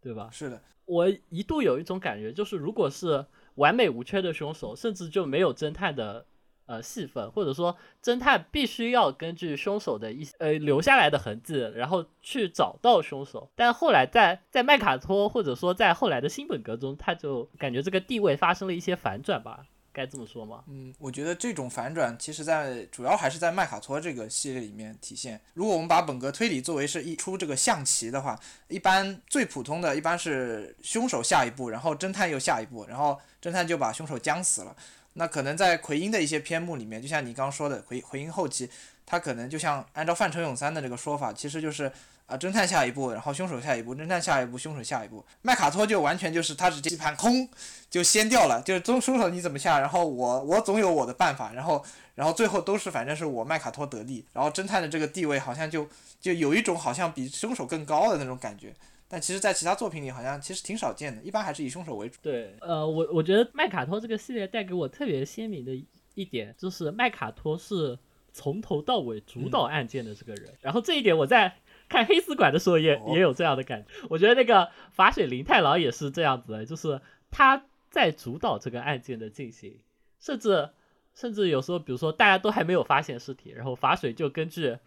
[0.00, 0.28] 对吧？
[0.30, 6.26] 是的，我一度有一种感觉，就是如果是完美无缺的凶手，甚至就没有侦探的
[6.66, 13.50] 呃戏份，或者说侦探必须要根据凶手的一呃留下来的痕迹，然后去找到凶手。
[13.54, 19.66] 但后来在在麦卡托或者说在后来的新本格中，他就感觉这个地位发生了一些反转吧。
[19.92, 20.64] 该这么说吗？
[20.68, 25.40] 嗯，我觉得这种反转，其实在主要还是在麦卡托这个系列里面体现。
[25.54, 34.74] 如果我们把本格推理作为是一出这个象棋的话，一般最普通的一般是凶手下一步，然后侦探又下一步，然后侦探就把凶手僵死了。
[35.14, 38.70] 那可能在奎因的一些篇目里面，就像你刚刚说的，奎奎因后期，
[39.04, 41.92] 他可能就像按照范成永三的这个说法，其实就是
[42.32, 45.22] 啊，侦探下一步，然后凶手下一步，侦探下一步，凶手下一步。
[45.42, 47.46] 麦卡托就完全就是他直接一盘空
[47.90, 55.86] 就掀掉了，就是凶凶手你怎么下，然后我我总有我的办法，然后然后最后都是反正是我麦卡托得利，然后侦探的这个地位好像就
[56.18, 58.72] 就有一种好像比凶手更高的那种感觉。
[59.08, 62.16] 但其实，在其他作品里，好像其实挺少见的，一般还是以凶手为主。
[62.22, 65.72] 对，呃，我我觉得麦卡托这个系列带给我特别鲜明的
[66.14, 67.98] 一点，就是麦卡托是
[68.32, 70.50] 从头到尾主导案件的这个人。
[70.62, 71.54] 然后这一点我在
[71.92, 73.88] 看黑丝馆的时候也、也有这样的感觉。
[74.08, 77.00] 我觉得那个法水林太郎也是这样子的，就是
[77.30, 79.78] 他在主导这个案件的进行，
[80.18, 80.70] 甚至
[81.14, 84.78] 甚至有时候，比如说大家都还没有发现尸体，然后法水就根据。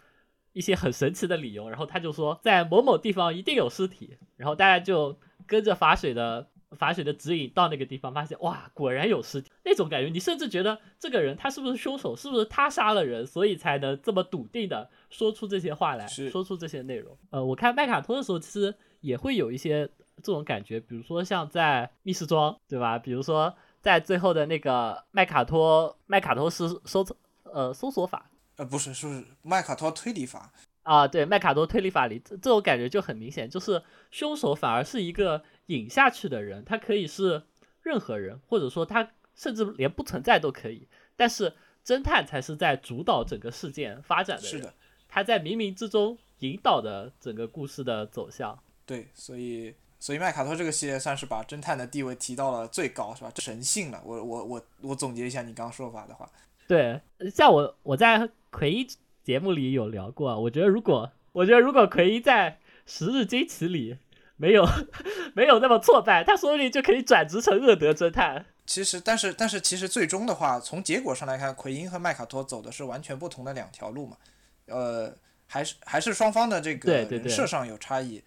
[0.56, 9.52] 一些很神奇的理由，然后他就说在某某地方一定有尸体，然后大家就跟着法水的法水的指引到那个地方，发现哇，果然有尸体。
[9.64, 17.18] 那种感觉，你甚至觉得这个人他是不是凶手，是不是他杀了人，所以才能这么笃定的说出这些话来，说出这些内容。
[17.30, 22.98] 呃，我看麦卡托的时候，其实也会有一些这种感觉，比如说像在密室庄，对吧？
[23.00, 27.06] 比如说在最后的那个麦卡托麦卡托是搜
[27.44, 28.30] 呃搜索法。
[28.58, 30.50] 呃，不是，是麦卡托推理法
[30.84, 37.44] 啊，对，麦卡托推理法里这这种感觉就很明显，就是凶手反而是一个引下去的人，他可以是
[37.82, 41.54] 任何人，或者说他甚至连不存在都可以，但是
[41.86, 44.74] 侦探才是在主导整个事件发展的人，是的，
[45.08, 48.58] 他在冥冥之中引导的整个故事的走向。
[48.86, 53.32] 对，所以所以麦卡托这个系列算是把侦探的地位提到了最高，是吧？
[53.38, 54.02] 神性了。
[54.06, 56.30] 我我我我总结一下你刚刚说法的话。
[56.68, 57.00] 对，
[57.34, 58.88] 像我我在奎一
[59.24, 62.52] 节目里有聊过，我觉得如果我觉得如果奎一在
[62.86, 63.98] 《十日惊奇》里
[64.38, 64.66] 没有
[65.36, 68.46] 没有那么挫败，他说不定就可以转职成恶德侦探。
[68.66, 74.18] 其实，但是但是其实最终的话，从结果上来看，奎因和麦卡托走的是完全不同的两条路嘛。
[74.68, 75.14] 呃，
[75.48, 78.24] 还是还是双方的这个人设上有差异，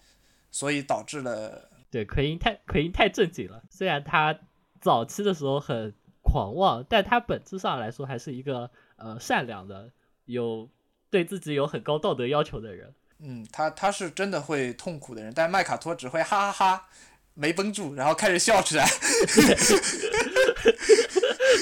[0.51, 3.63] 所以导致了对奎因太奎因太正经了。
[3.71, 4.39] 虽然他
[4.81, 5.95] 早期的时候很。
[6.21, 9.91] 狂妄，但他本质上来说还是一个呃善良的，
[10.27, 10.69] 有
[11.09, 12.93] 对自己有很高道德要求的人。
[13.21, 16.89] 嗯，他他是真的会痛苦的人，但麦卡托只会哈哈哈，
[17.35, 18.87] 没绷住，然后开始笑起来。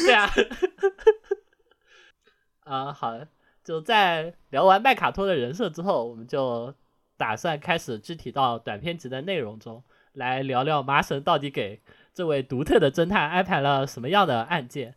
[0.05, 0.31] 对啊。
[2.65, 3.19] 啊，好，
[3.65, 6.75] 就在聊完麦卡托的人设之后，我们就
[7.17, 11.81] 打算开始具体到短篇集的内容中来聊聊麻神到底给。
[12.13, 14.95] 这位独特的侦探安排了什么样的案件？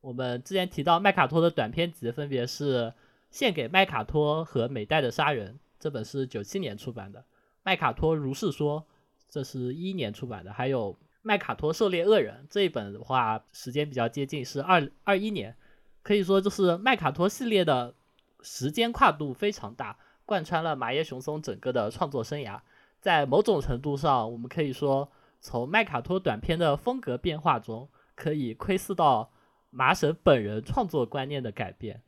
[0.00, 2.86] 我们之前提到麦卡托的短篇集分别是
[3.30, 5.54] 《献给麦卡托》和《美代的杀人》，
[5.86, 7.20] 这本是九七年出版的；
[7.62, 8.80] 《麦卡托如是说》，
[9.28, 15.54] 这是一年出版的；还有《麦卡托狩猎恶人》这一本的话，时间比较接近，是二二一年。
[16.02, 17.94] 可以说，就是麦卡托系列的
[18.40, 22.60] 时间跨度非常大，贯穿了马耶雄松整个的创作生涯。
[23.00, 25.08] 在某种程度上，我们可以说。
[25.38, 29.30] 从麦卡托短片的风格变化中，可以窥视到
[29.70, 32.02] 麻神本人创作观念的改变。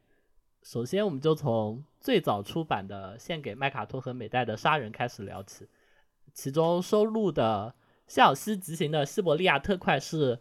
[0.63, 5.67] 首先，我们就从最早出版的献给麦卡托和美代的杀人开始聊起。
[6.35, 7.75] 其中收录的
[8.07, 10.39] 向西疾行的西伯利亚特快是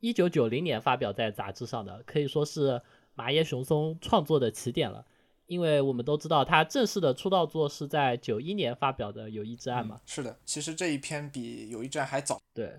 [0.00, 2.80] 一九九零年发表在杂志上的，可以说是
[3.14, 5.06] 麻耶雄松创作的起点了。
[5.46, 10.00] 因为我们都知道他正式的出道作是在九一年发表的《友谊之案》嘛。
[10.06, 12.40] 是的，其实这一篇比《友谊之案》还早。
[12.54, 12.72] 对，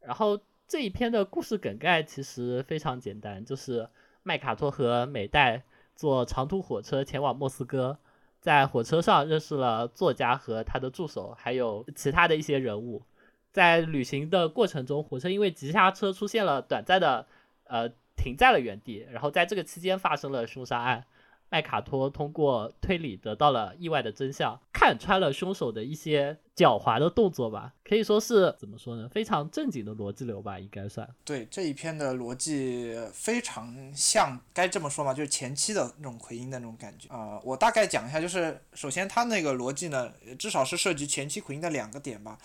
[0.00, 3.86] 然后这一篇的故事梗概其实非常简单，就是
[4.22, 5.62] 麦卡托和美代
[5.96, 7.98] 坐长途火车前往莫斯科。
[8.38, 13.02] 在火车上认识了作家和他的助手，还有其他的一些人物。
[13.50, 17.26] 在旅行的过程中，火车因为急刹车出现了短暂的
[17.64, 21.04] 呃停在了原地，然后在这个期间发生了凶杀案。
[21.48, 29.08] 麦卡托通过推理得到了意外的真相，看穿了凶手的一些狡猾的动作吧，可以说是怎么说呢？
[29.08, 31.08] 非常正经的逻辑流吧，应该算。
[31.24, 35.14] 对这一篇的逻辑非常像，该这么说嘛？
[35.14, 37.40] 就是前期的那种奎因的那种感觉啊。
[37.44, 42.36] 我大概讲一下，就是首先他那个逻辑呢，至少是涉及前期奎因的两个点吧。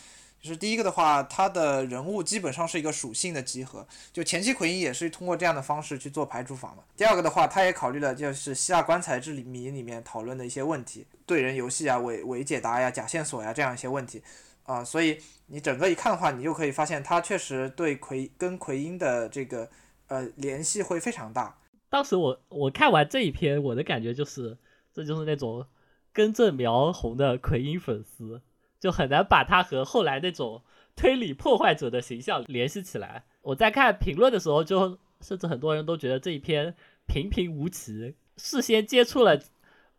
[0.42, 6.84] 就是第一个的话，他的人物基本上是一个属性的集合，就前期奎因也是通过这样的方式去做排除法嘛。
[6.98, 14.24] 第二个的话，他也考虑了就是希腊棺材之谜里面讨论的一些问题，对人游戏啊、伪伪解答呀、假线索呀这样一些问题，
[14.64, 19.70] 啊，所以你整个一看的话，你就可以发现他确实对奎跟奎因的这个
[20.08, 21.56] 呃联系会非常大。
[21.88, 24.58] 当时我我看完这一篇，我的感觉就是，
[24.92, 25.68] 这就是那种
[26.12, 28.42] 根正苗红的奎因粉丝。
[28.82, 30.64] 就很难把他和后来那种
[30.96, 33.24] 推理破坏者的形象联系起来。
[33.44, 38.16] 我在看评论的时候，就甚至很多人都觉得这一篇平平无奇。
[38.38, 39.40] 事先接触了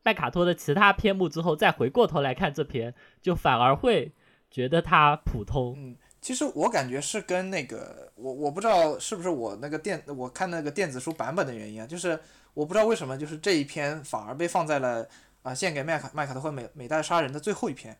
[0.03, 4.13] 麦卡托的其他篇目之后，再回过头来看这篇，就反而会
[4.51, 5.75] 觉得它普通。
[5.79, 12.19] 嗯，其实我感觉是跟那个我我不知道是不是我那个电我看那个电子书版本的原因啊，就是
[12.53, 15.07] 我不知道为什么就是这一篇反而被放在了
[15.43, 17.97] 啊献给麦卡麦卡托和美美代杀人的最后一篇。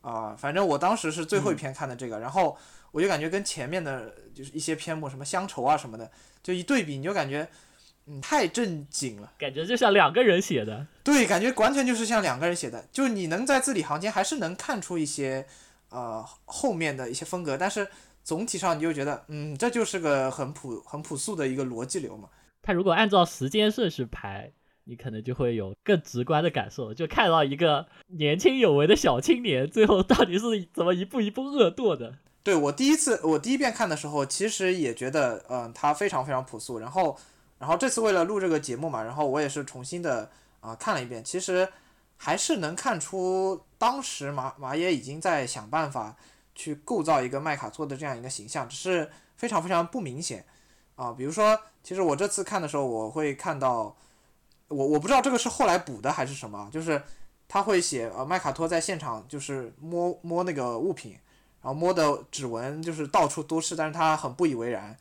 [0.00, 2.56] 啊，反正我当时是最后一篇看的这个，然后
[2.92, 6.10] 我就感觉跟前面的就是一些篇目，什么乡愁啊什么的，
[6.42, 7.46] 就一对比，你就感觉，
[8.06, 10.86] 嗯，太正经了，感觉就像两个人写的。
[11.02, 15.46] 对，感觉完全就是像两个人写的，就你能在字里行间还是能看出一些，
[15.90, 17.88] 呃，后面的一些风格，但是
[18.22, 22.28] 总体上你就觉得，嗯，这就是个很朴很朴素的一个逻辑流嘛。
[22.62, 24.52] 他如果按照时间顺序排。
[24.88, 32.14] 你可能就会有更直观的感受，就看到一个年轻有为的小青年，最后到底是怎么一步一步恶堕的。
[32.42, 36.78] 对我第一次，我第一遍看的时候，其实也觉得，嗯，他非常非常朴素。
[36.78, 37.14] 然后，
[37.58, 41.68] 然后这次为了录这个节目嘛，然后我也是重新的啊看了一遍，其实
[42.16, 46.16] 还是能看出当时马马爷已经在想办法
[46.54, 50.46] 去构造一个麦卡托的这样一个形象，只是非常非常不明显
[50.94, 51.12] 啊。
[51.12, 53.94] 比如说，其实我这次看的时候，我会看到。
[54.68, 57.02] 我我不知道这个是后来补的还是什么，就是
[57.48, 61.12] 他会写呃麦卡托在现场就是摸摸那个物品，
[61.62, 64.94] 然后摸的指纹就是到处都是，但是他很不以为然。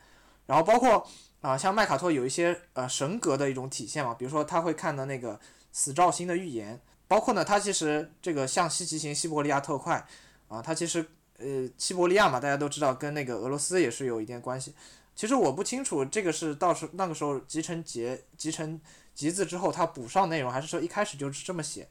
[0.45, 1.06] 然后包括
[1.41, 5.38] 啊像麦卡托有一些呃神格的一种体现嘛，比如说他会看的那个
[5.73, 10.08] 死兆星的预言，包括呢他其实这个向西骑行西伯利亚特快
[10.47, 11.06] 啊，他其实
[11.39, 14.73] 呃西伯利亚嘛大家都知道跟那个俄罗斯也是有一点关系。
[15.13, 18.80] 其实我不清楚这个是到时那个时候集成结集成。
[19.17, 21.88] 集字之后，他补上内容，还是说一开始就是这么写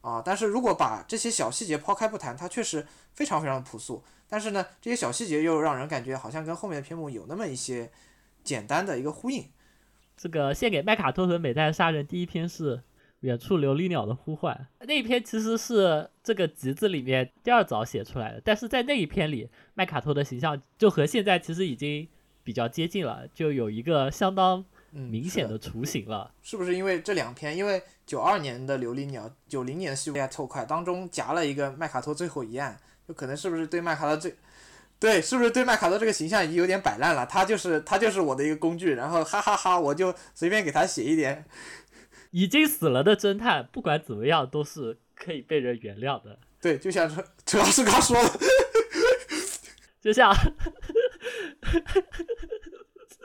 [0.00, 0.20] 啊？
[0.20, 4.02] 但是如果把这些小细节抛开不谈，它确实非常非常朴素。
[4.28, 7.92] 但是呢，这些小细节又让人感觉好像跟后面的篇目有那么一些
[8.42, 9.48] 简单的一个呼应。
[10.16, 12.82] 这个献给麦卡托和美代杀人第一篇是
[13.20, 18.42] 远处琉璃鸟的呼唤，那一篇其实是这个集子里面第二早写出来的。
[18.44, 22.08] 但是在那一篇里，麦卡托的形象就和现在其实已经
[22.42, 24.64] 比较接近了，就有一个相当。
[25.00, 27.56] 明显的雏形了，是不是因为这两篇？
[27.56, 32.78] 因为九二年的《琉璃鸟》，九零年的《西伯利亚特快》当中夹了一个麦卡托最后一案，
[33.08, 34.36] 就可能是不是对麦卡托最，
[35.00, 37.26] 对，是不是对麦卡托这个形象已经有点摆烂了？
[37.26, 41.44] 他就是他就是我的一个工具，然后哈哈哈，我就随便给他写一点。
[42.30, 46.38] 已经死了的侦探，不管怎么样都是可以被人原谅的。
[46.60, 48.38] 对，就像是陈老师刚说的，
[50.00, 50.32] 就像。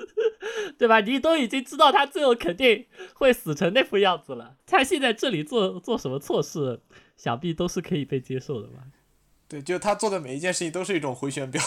[0.78, 1.00] 对吧？
[1.02, 6.82] 你都已经知道他最后肯定会死成那副样子了，他现在这里做做什么错事，
[7.16, 8.84] 想必都是可以被接受的吧？
[9.48, 11.62] 对，就他做的每一件事情都是一种回旋镖。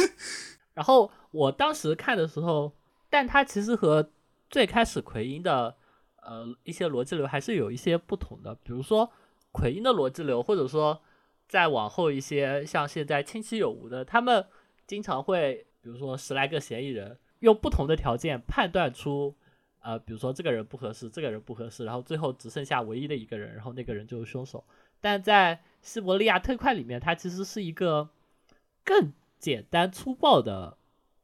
[0.74, 2.72] 然后我当时看的时候，
[3.10, 4.10] 但他其实和
[4.48, 5.76] 最开始奎因的
[6.22, 8.54] 呃一些逻辑流还是有一些不同的。
[8.56, 9.10] 比如说
[9.52, 11.02] 奎因的逻辑流，或者说
[11.48, 14.46] 再往后一些，像现在清晰有无的，他们
[14.86, 17.18] 经常会比如说十来个嫌疑人。
[17.40, 19.34] 用不同的条件判断出，
[19.80, 24.64] 呃，比如说这个人不合适，这个人不合适，然后最后只剩下唯一的一个人，然后那个人就是凶手。
[25.00, 28.08] 但在西伯利亚特快里面，它其实是一个
[28.84, 30.76] 更简单粗暴的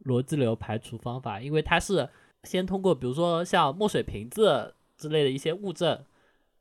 [0.05, 2.09] 逻辑流排除方法，因为它是
[2.45, 6.05] 先通过比如说像墨水瓶子之类的一些物证，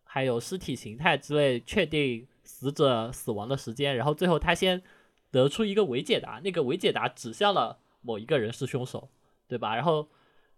[0.04, 4.82] 还有尸体形态之类，确定死者死亡的时间，然后最后他先
[5.30, 9.10] 得出一个伪解答，那个伪解答指向了某一个人是凶手，
[9.48, 9.76] 对吧？
[9.76, 10.08] 然后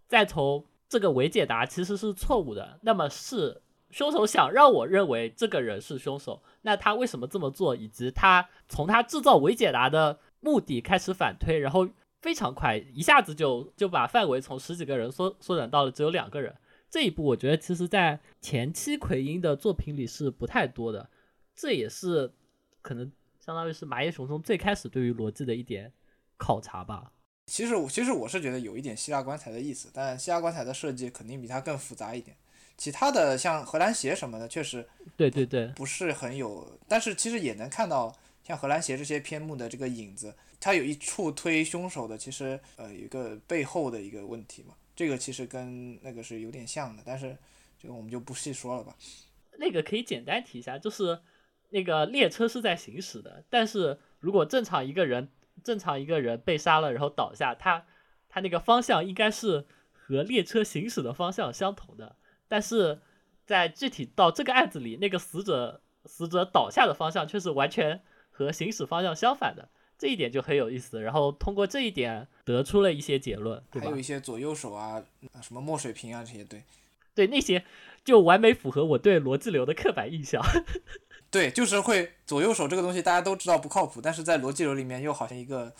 [0.07, 3.61] 再从这个伪解答其实是错误的，那么是。
[3.91, 7.73] 凶手想让我认为这个人是凶手，那他为什么这么做？
[7.73, 11.87] 以及他从他制造伪解答的目的开始反推，然后
[12.21, 16.53] 非常快，一下子就就把范围从十几个人缩缩短到了只有两个人。
[16.89, 21.09] 这一步我觉得其实在前期奎因的作品里是不太多的，
[21.55, 22.33] 这也是
[22.81, 25.93] 可能相当于是麻叶雄松最开始对于逻辑的一点
[26.35, 27.13] 考察吧。
[27.45, 32.35] 其实我其实我是觉得有一点希腊棺材的意思，但希腊棺材的设计肯定比它更复杂一点。
[32.77, 47.37] 其他的像荷兰鞋什么的，确实，对对对，不是很有，但是其实也能看到像荷兰鞋这些篇目的这个影子，它有一处推凶手的，其实呃有一个背后的一个问题嘛，这个其实跟那个是有点像的，但是
[47.81, 48.93] 这个我们就不细说了吧。
[49.57, 51.17] 那个可以简单提一下，就是
[51.69, 55.29] 那个列车是在行驶的，但是如果正常一个人
[55.63, 57.85] 正常一个人被杀了然后倒下，他
[58.29, 62.15] 他那个方向应该是和列车行驶的方向相同的。
[62.47, 62.99] 但是
[63.45, 71.01] 在具体到这个案子里，那个死者死者倒下的方向却是完全和行驶方向相反的，这一点就很有意思。
[71.01, 73.85] 然后通过这一点得出了一些结论，对吧？
[73.87, 75.03] 还有一些左右手啊，
[75.41, 76.63] 什么墨水瓶啊这些，对，
[77.15, 77.63] 对那些
[78.03, 80.43] 就完美符合我对逻辑流的刻板印象。
[81.35, 85.73] 对，就是会左右手这个东西大家都知道不靠谱，但是在逻辑流里面又好像一个。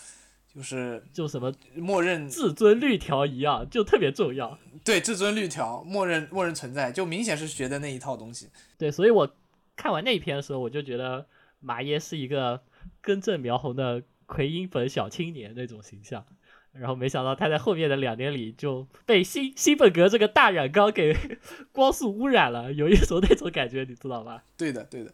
[0.55, 4.57] 就是就什么默认至尊绿条一样，就特别重要。
[4.85, 8.47] 对，至尊绿条，默认默认存在，就明显是学的那一套东西。
[8.77, 9.29] 对，所以我
[9.75, 11.25] 看完那一篇的时候，我就觉得
[11.59, 12.61] 马耶是一个
[13.01, 16.25] 根正苗红的奎因粉小青年那种形象。
[16.71, 21.13] 然后没想到他在后面的两年里就被新新本格这个大染缸给
[21.73, 24.41] 光速污染了，有一种那种感觉，你知道吧？
[24.55, 25.13] 对的，对的。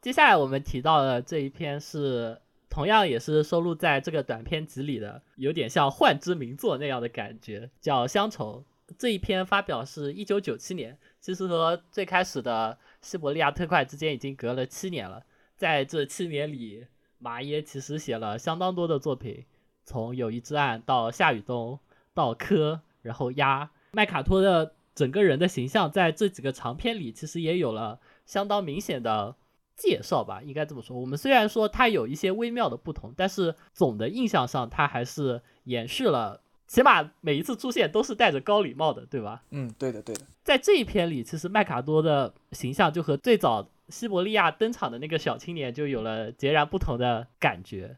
[0.00, 2.40] 接下来我们提到的这一篇是。
[2.70, 8.62] 同样也是收录在这个短篇集里的，有点像幻之名作那样的感觉，叫《乡愁》。
[8.98, 15.24] 这一篇发表是一九九七年，其实和最开始的《西伯利亚特快》之间已经隔了七年了。
[15.56, 16.86] 在这七年里，
[17.18, 19.46] 马耶其实写了相当多的作品，
[19.84, 21.80] 从《友谊之岸》到《夏雨冬》
[22.12, 23.64] 到《科》，然后《鸭》。
[23.92, 29.34] 麦卡托的整个人的形象在这几个长篇里，其实也有了相当明显的。
[29.78, 30.98] 介绍吧，应该这么说。
[30.98, 39.44] 我们虽然说它有一些微妙的不同，但是总的印象上，它还是延续了，起码每一次出现都是戴着高礼帽的，对吧？
[39.50, 40.26] 嗯，对的，对的。
[40.42, 47.96] 在这一篇里，其实麦卡多的形象就和最早西伯利亚登场的那个小青年就有了截然不同的感觉。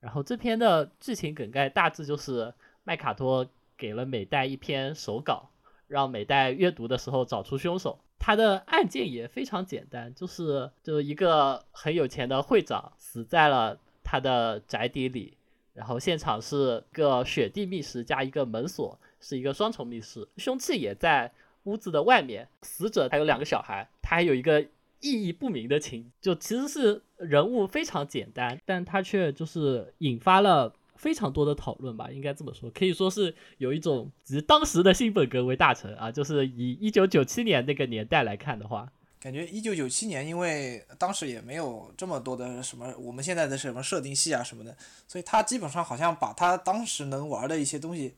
[0.00, 5.50] 然后这篇的剧情梗概大致就是麦卡托给了美代一篇手稿，
[5.88, 7.98] 让美代阅读的时候找出凶手。
[8.18, 15.36] 他的案件也非常简单，就是就是一个很有钱的会长死在了他的宅邸里，
[15.72, 21.32] 然后现场是个雪地密室加一个门锁，是一个双重密室，凶器也在
[21.64, 24.60] 屋子的外面，死者还有两个小孩，他还有一个
[25.00, 30.74] 意义不明的情，就其实是人物非常简单，但他却就是引发了。
[30.98, 48.14] 非常多的讨论吧，应该这么说，可以说是有一种以当时的新本格为大成啊，就是以一九九七年那个年代来看的话，感觉一九九七年，因为当时也没有这么多的什么我们现在的什么设定系啊什么的，所以他基本上好像把他当时能玩的一些东西，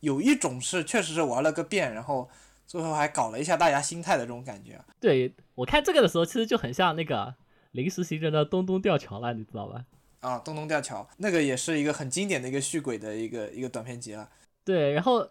[0.00, 2.28] 有一种是确实是玩了个遍，然后
[2.66, 4.78] 最后还搞了一下大家心态的这种感觉。
[5.00, 7.34] 对我看这个的时候，其实就很像那个
[7.72, 9.84] 临时行人的东东吊桥了，你知道吧？
[10.20, 14.28] 啊，东东吊桥那个也是一个很经典的一个续轨的一个一个短片集了。
[14.64, 15.30] 对，然后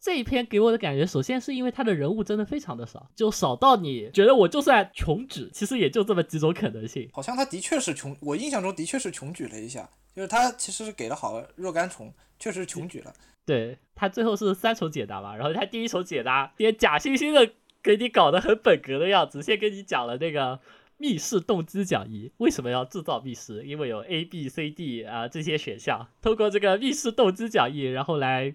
[0.00, 7.08] 这一篇给我的感觉，首先是因为他的人物真的非常的少，就少到你觉得我就算穷举，其实也就这么几种可能性。
[7.12, 13.14] 好像他的确是穷，我印象中的确是穷举了一下，就是他其实是给了好若干重，确实穷举了。
[13.46, 20.58] 对他最后是三重解答嘛，然后他第一重解答也假惺惺的给你搞得很本格的样子，先跟你讲了那个。
[21.04, 23.62] 密室动机讲义为什么要制造密室？
[23.66, 26.08] 因为有 A、B、C、D 啊这些选项。
[26.22, 28.54] 通过这个密室动机讲义，然后来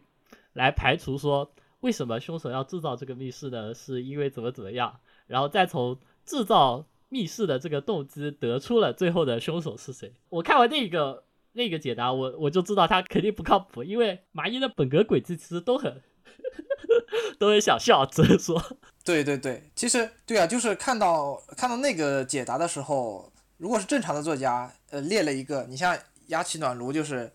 [0.53, 3.71] 来排除说为什么凶手要制造这个密室呢？
[3.71, 4.99] 是因为怎么怎么样？
[5.27, 10.15] 然后再从制造密室的这个动机得出了最后的凶手是谁。
[10.29, 16.01] 我看完那个那个解答，我我就知道他肯定不靠谱，因为麻衣的本格轨迹其实都很
[17.37, 18.59] 都很想笑，只能说。
[19.03, 25.97] 对对对，其实对啊，就是看到看到那个解答的时候，如果是正常的作家，呃，列了一个，你像
[26.27, 27.31] 鸭起暖炉，就是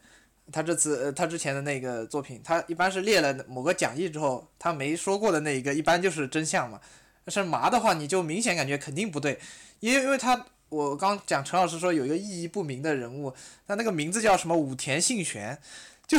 [0.53, 6.81] 他这次呃他之前的那个作品，他一般是列了某个讲义之后，他没说过的那一个，一般就是真相嘛。
[7.25, 9.41] 但是麻的话，你就明显感觉肯定不对，
[9.81, 13.33] 因为因为他我刚讲陈老师说有一个意义不明的人物，
[13.67, 15.59] 他那个名字叫什么武田信玄，
[16.07, 16.17] 就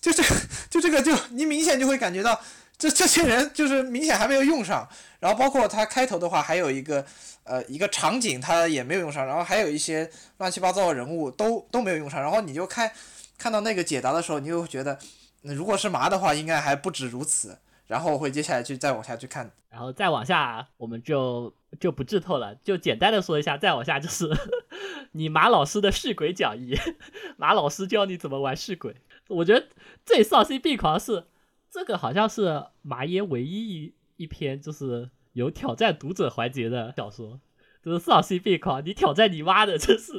[0.00, 0.22] 就这
[0.70, 2.40] 就这个就你明显就会感觉到。
[2.76, 4.86] 这这些人就是明显还没有用上，
[5.20, 7.04] 然后包括他开头的话还有一个，
[7.44, 12.90] 呃，一个场景他也没有用上，然后还有一些乱七八糟的人物都都没有用上，然后你就看
[13.38, 14.98] 看到那个解答的时候，你就觉得，
[15.42, 17.56] 如果是麻的话，应该还不止如此，
[17.86, 24.28] 然后会接下来去再往下去看，然后再往下我们就就不剧透了，就简单的说一下，再往下就是
[25.12, 26.76] 你马老师的试鬼讲义，
[27.38, 28.96] 马老师教你怎么玩试鬼，
[29.28, 29.68] 我觉得
[30.04, 31.26] 最丧心病狂是。
[31.74, 37.40] 这个好像是麻耶唯一一一篇就是有挑战读者环节的小说，
[37.84, 40.12] 就是丧心病狂，你挑战你妈的，这是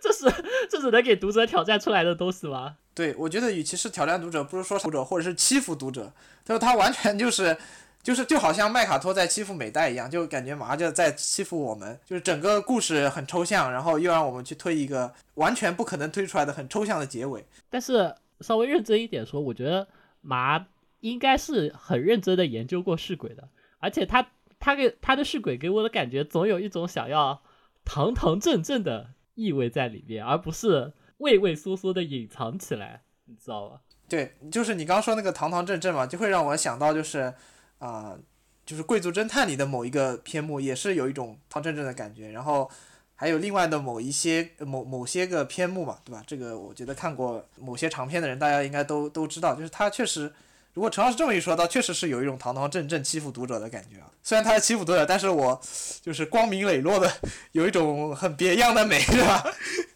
[0.00, 0.24] 这是
[0.70, 2.78] 这是能给读者挑战出来的东西吗？
[2.94, 6.10] 对，我觉得与其是挑战读者，不如说读者或者是欺负读者，
[6.46, 7.54] 就他完全就是
[8.02, 17.44] 就是就好像麦卡托在欺负美代一样，就感觉麻就在欺负我们，就是整个故事很抽象，然后又让我们去推一个完全不可能推出来的很抽象的结尾。
[17.68, 19.86] 但是稍微认真一点说，我觉得
[20.22, 20.66] 麻。
[21.10, 23.48] 应该是很认真的研究过试鬼的，
[23.78, 24.28] 而且他
[24.58, 27.42] 他给他的试鬼给我的感觉总有一种想要
[27.84, 33.80] 堂堂正正的意味在里面，而不是畏畏缩缩的隐藏起来，你知道吧？
[34.08, 37.32] 对，就是你刚说那个堂堂正正嘛，就会让我想到就是
[37.78, 38.18] 啊，
[38.64, 42.30] 就是贵族侦探里的某一个篇目，也是有一种堂正正的感觉。
[42.32, 42.68] 然后
[43.14, 46.24] 还有另外的某一些某某些个篇目嘛，对吧？
[46.26, 50.32] 这个我觉得看过某些长篇的人，大家应该都都知道，就是他确实。
[50.76, 54.12] 如果陈老师这么一说，倒确实是有一种堂堂正正欺负读者的感觉啊。
[54.22, 55.58] 虽然他是欺负读者，但是我
[56.02, 57.10] 就是光明磊落的，
[57.52, 59.42] 有一种很别样的美，是吧？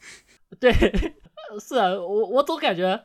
[0.58, 0.72] 对，
[1.60, 3.04] 是啊，我我总感觉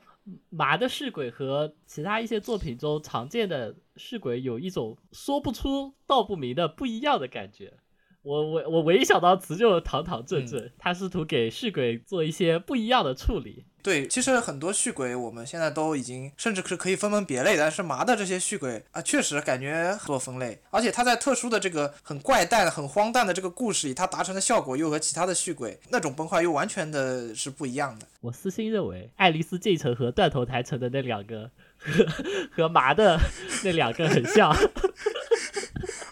[0.50, 7.74] 麻的试鬼和其他一些作品中常见的试鬼有一种说不出道不明的不一样的感觉。
[8.22, 13.66] 我我我唯一想到词就是堂堂正正，他试图给试鬼做一些不一样的处理。
[13.86, 28.08] 对，其实很多续鬼我们现在都已经甚至是可以分门别类，但是麻的这些续鬼啊，确实感觉做分类，而且它在特殊的这个很怪诞、很荒诞的这个故事里，它达成的效果又和其他的续鬼那种崩坏又完全的是不一样的。
[28.22, 32.08] 我私心认为，爱丽丝进城和断头台城的那两个和
[32.56, 33.20] 和麻的
[33.64, 34.52] 那两个很像。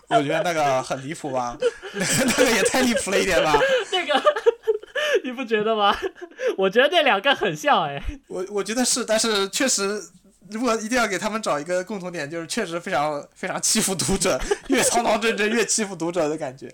[0.09, 1.57] 我觉得那个很离谱吧，
[1.93, 3.59] 那个那个也太离谱了一点吧，
[3.91, 4.32] 那个。
[5.23, 5.95] 你不觉得吗？
[6.57, 8.01] 我觉得那两个很像哎。
[8.27, 10.01] 我我觉得是，但是确实，
[10.49, 16.73] 如果一定要给他们找一个共同点，就是确实非常非常欺负读者， 越堂堂正正越欺负读者的感觉。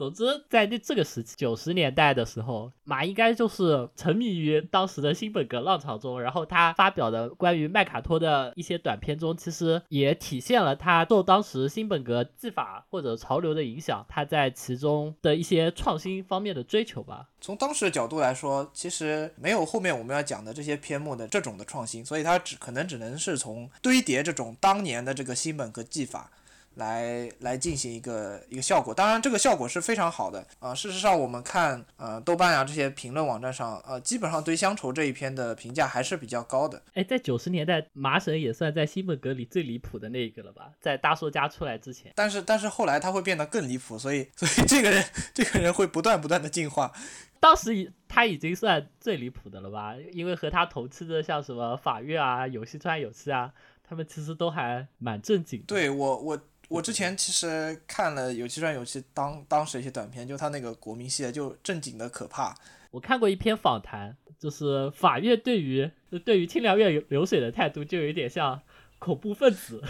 [0.00, 6.18] 总之，在那这个时期，九十年代的时候，马应该就是沉迷于当时的新本格浪潮中。
[6.18, 17.28] 然后他发表的关于麦卡托的一些短篇中，其实也体现了他受当时新本格技法或者潮流的影响，他在其中的一些创新方面的追求吧。
[17.42, 26.30] 从当时的角度来说，其实没有后面我们要讲的这些篇目的这种的创新，所以他只可能只能是从堆叠这种当年的这个新本格技法。
[26.76, 30.74] 来来进行一个一个效果，当然这个效果是非常好的啊。
[30.74, 36.80] 事实上，我们看呃豆瓣啊这些评论网站上，呃基本上对乡愁这一篇的评价还是比较高的。
[36.94, 40.70] 哎，在九十年代，麻省也算在新本格里最离谱的那一个了吧？
[40.80, 42.12] 在大说家出来之前。
[42.14, 45.04] 但是但是后来他会变得更离谱，所以 所以这个人
[45.34, 46.92] 这个人会不断不断的进化。
[47.40, 49.96] 当时已他已经算最离谱的了吧？
[50.12, 53.52] 因为和他同期的像什么法院啊、有戏川有戏啊，
[53.82, 55.60] 他们其实都还蛮正经。
[55.66, 56.40] 对我我。
[56.70, 62.54] 我之前其实看了有期传有期当当时一些短片，就他那个国民系列就正经的可怕。
[62.92, 65.90] 我看过一篇访谈，就是法院对于
[66.24, 68.62] 对于清凉院流水的态度，就有点像
[69.00, 69.82] 恐怖分子，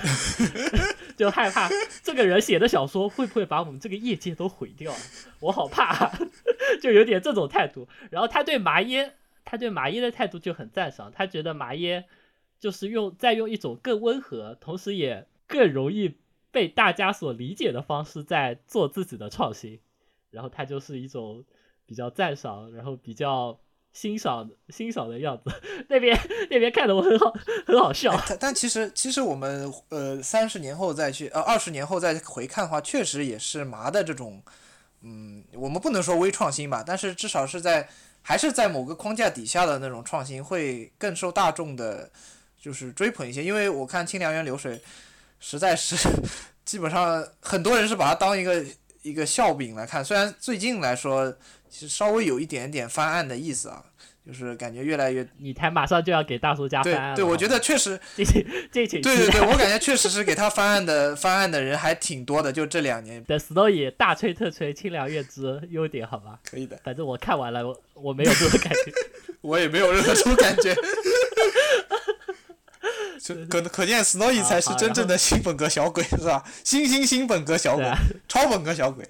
[1.18, 1.68] 就害怕
[2.03, 4.91] 这个人写的小说会不会把我们这个业界都毁掉，
[5.41, 6.11] 我好怕，
[6.81, 7.87] 就有点这种态度。
[8.11, 12.07] 然后他对麻耶，他对麻耶的态度就很赞赏，他觉得麻耶
[12.59, 16.16] 就是用在用一种更温和，同时也更容易。
[16.53, 19.78] 被大家所理解的方式在做自己的创新，
[20.30, 21.44] 然后他就是一种
[21.86, 23.57] 比较赞赏，然后比较
[23.92, 25.51] 欣赏欣赏的样子。
[25.88, 26.18] 那边
[26.51, 27.32] 那边看的我很好
[27.66, 28.12] 很好笑。
[28.40, 34.42] 但其实其实我们呃三十年后再去呃二十年后再回看的话，确实也是麻的这种，
[35.03, 37.88] 嗯，我们不能说微创新吧，但是至少是在
[38.22, 42.11] 还是在某个框架底下的那种创新会更受大众的，
[42.59, 43.44] 就是追捧一些。
[43.44, 44.80] 因为我看清凉园流水。
[45.41, 45.97] 实在是
[46.64, 48.64] 基本上很多人是把它当一个
[49.03, 51.34] 一个笑柄来看，虽然最近来说
[51.68, 53.84] 其实稍微有一点点翻案的意思啊。
[54.26, 57.16] 就是感觉越来越，你台马上就要给大叔家翻案了。
[57.16, 58.22] 对，对我觉得确实，这
[58.70, 59.01] 这请。
[59.01, 63.24] 对对对，我感觉确实是给他翻案的翻案的人还挺多的，就这两年。
[63.24, 66.38] 的 Snowy 大吹特吹清凉月之优点，好吧？
[66.49, 66.78] 可以的。
[66.84, 68.93] 反正我看完了，我我没有这种感觉。
[69.41, 70.76] 我也没有任何什么感觉。
[73.49, 76.43] 可可见 Snowy 才是真正的新本格小鬼，是吧？
[76.64, 77.85] 新新新本格小鬼，
[78.29, 79.05] 超本格小鬼。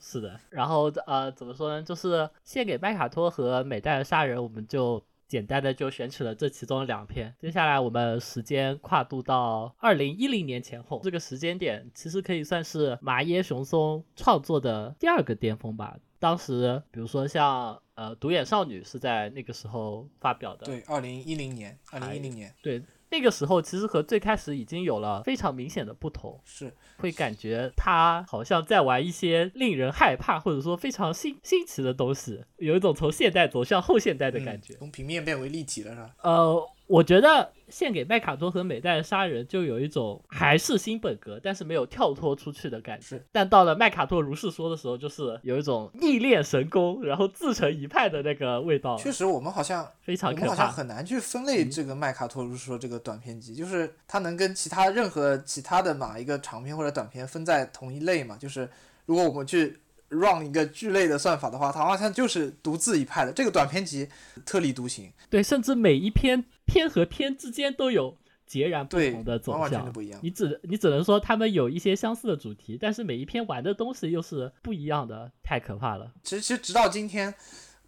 [0.00, 1.82] 是的，然后呃，怎么说呢？
[1.82, 7.32] 就是献给麦卡托和美代的杀人，我们就简单的就选取了这其中两篇。
[7.40, 15.96] 接下来我们时间跨度到二零一零年前后，这个时间点其实可以算是麻耶雄松创作的第二个巅峰吧。
[16.18, 22.82] 当时，比如说像呃独眼少女是在那个时候发表的，对，二零一零年，二零一零年，对。
[23.10, 36.10] 那个时候其实和最开始已经有了非常明显的不同，是会感觉他好像在玩一些令人害怕或者说非常新新奇的东西，有一种从现代走向后现代的感觉，从平面变为立体了，是吧？
[36.22, 36.70] 呃。
[36.90, 43.22] 我觉得献给麦卡托和美代杀人就有一种还是新本格，但是没有跳脱出去的感觉。
[43.30, 48.96] 但到了麦卡托如是说的时候，就是有一种逆练神功，然后自成一派的那个味道。
[48.96, 58.36] 确实，我们好像非常，我们好像很难去分类这个麦卡托如是说这个短片集，就是它能跟其他任何其他的哪一个长篇或者短片分在同一类嘛？
[58.36, 58.68] 就是
[59.06, 59.78] 如果我们去
[60.08, 63.30] run 一个剧类的算法的话，它好像就是独自一派的。
[63.32, 64.08] 这个短篇集
[64.44, 66.44] 特立独行，对，甚至每一篇。
[66.70, 68.16] 篇和篇之间都有
[68.46, 70.20] 截然不同的走向，不一样。
[70.22, 76.12] 你只你只能说他们有一些相似的主题，但是每一篇玩的东西又是不一样的，太可怕了。
[76.22, 77.34] 其实，其实直到今天，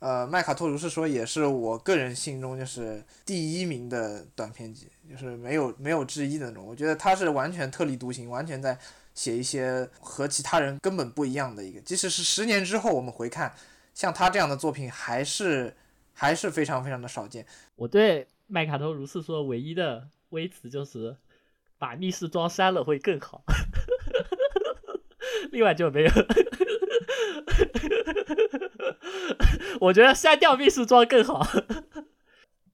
[0.00, 6.66] 呃，麦卡托如是说，也是我个人心中就是第一名的短篇集，就是没有没有之一的那种。
[6.66, 8.78] 我觉得他是完全特立独行，完全在
[9.14, 11.80] 写一些和其他人根本不一样的一个。
[11.80, 13.52] 即使是十年之后我们回看，
[13.94, 15.76] 像他这样的作品，还是
[16.12, 17.46] 还是非常非常的少见。
[17.76, 18.28] 我对。
[18.52, 21.16] 麦卡托如是说，唯一的微词就是
[21.78, 23.42] 把密室装删了会更好，
[25.50, 26.10] 另外就没有。
[29.80, 31.42] 我觉得删掉密室装更好，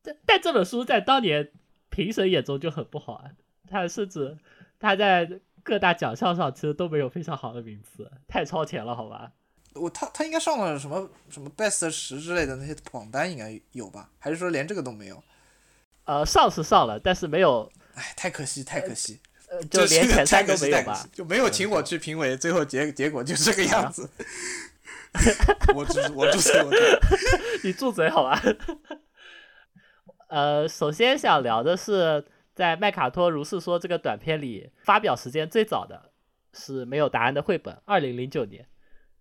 [0.02, 1.52] 但但这本书在当年
[1.90, 3.30] 评审眼中就很不好啊，
[3.70, 4.36] 他甚至
[4.80, 9.30] 他在各大奖项上其实都没有非常好的名次，太超前了，好吧？
[9.74, 14.10] 我他他应该上了什么什么 best 十之类的那些榜单，应该有吧？
[14.18, 15.22] 还是说连这个都没有？
[16.08, 24.08] 呃，上是上了，但是没有，哎，太可惜，太可惜，呃，就连前三都没有吧，就没有请我去评委，最后结结果就这个样子。
[25.76, 26.78] 我住我住嘴，我住
[27.62, 28.42] 你住嘴好吧？
[30.30, 36.10] 呃，首先想聊的是，在麦卡托如是说这个短片里，发表时间最早的
[36.54, 38.66] 是没有答案的绘本，二零零九年，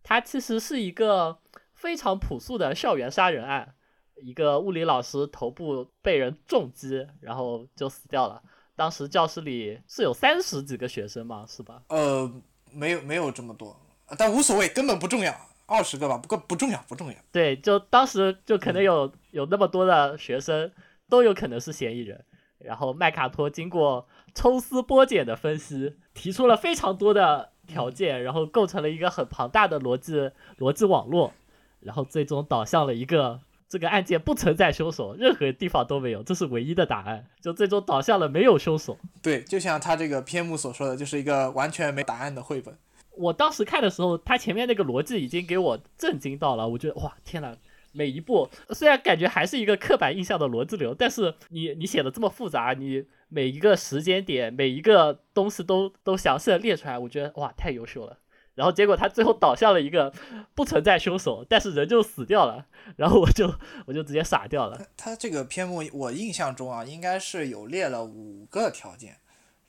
[0.04, 1.40] 它其实是一个
[1.74, 3.74] 非常朴素的校园杀人案。
[4.22, 8.42] 一个物理老师头部被人重击，然后就死掉了。
[8.76, 11.46] 当时教室里是有三十几个学生吗？
[11.48, 11.82] 是吧？
[11.90, 12.32] 呃，
[12.72, 13.76] 没有，没有这么多，
[14.18, 15.36] 但无所谓，根本不重要。
[15.66, 17.16] 二十个吧，不过不重要，不重要。
[17.32, 20.72] 对，就当时就可能有有那么多的学生
[21.10, 22.24] 都有可能是嫌疑人。
[22.60, 31.34] 然后麦卡托经过抽丝剥茧的分析，提出了非常多的条件，然后构成了一个很庞大的逻辑逻辑网络，
[31.80, 33.42] 然后最终导向了一个。
[33.70, 37.26] 这个案件不存在凶手，任何地方都没有，这是唯一的答案。
[37.42, 38.98] 就最终导向了没有凶手。
[39.22, 42.78] 对，就像他这个篇目所说的，就是一个完全没答案的绘本。
[43.12, 46.68] 我当时看的时候，他前面那个逻辑已经给我震惊到了。
[46.68, 47.56] 我觉得哇，天哪！
[47.94, 58.18] 每一步虽然感觉还是一个刻板印象的逻辑流，但是你你写的这么复杂，你每一个时间点每一个东西都都详细的列出来，我觉得哇，太优秀了。
[58.58, 60.12] 然后结果他最后倒向了一个
[60.56, 63.54] 不存在凶手，但是人就死掉了，然后我就
[63.86, 64.82] 我就直接傻掉了。
[64.98, 69.18] 他这个篇目我印象中啊，应该是有列了五个条件，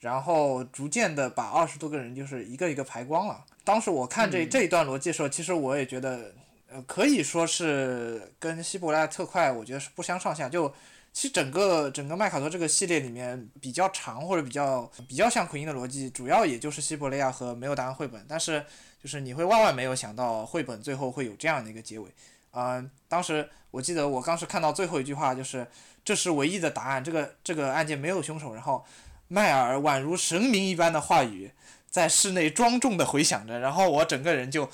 [0.01, 3.45] 然后逐渐的把二十多个人就是一个一个排光了。
[3.63, 6.33] 当时我看这这一段逻辑的时候，其实我也觉得，
[6.71, 10.49] 呃，可以说是跟希伯来特快，我觉得是不相上下。
[10.49, 10.73] 就
[11.13, 18.25] 其实整个整个麦卡托这个系列里面比较长或者比较比较像奎因的逻辑，主要也就是西伯利亚和没有答案绘本。
[18.29, 18.65] 但是
[19.03, 22.09] 就是你会万万没有想到绘本最后会有这样的一个结尾。
[22.53, 25.67] 嗯，当时我记得我当时看到最后一句话就是
[26.05, 28.55] 这是唯一的答案，这个这个案件没有凶手。
[28.55, 28.85] 然后
[29.27, 31.51] 迈尔宛如神明一般的话语
[31.91, 34.67] 在室内庄重的回响着，然后我整个人就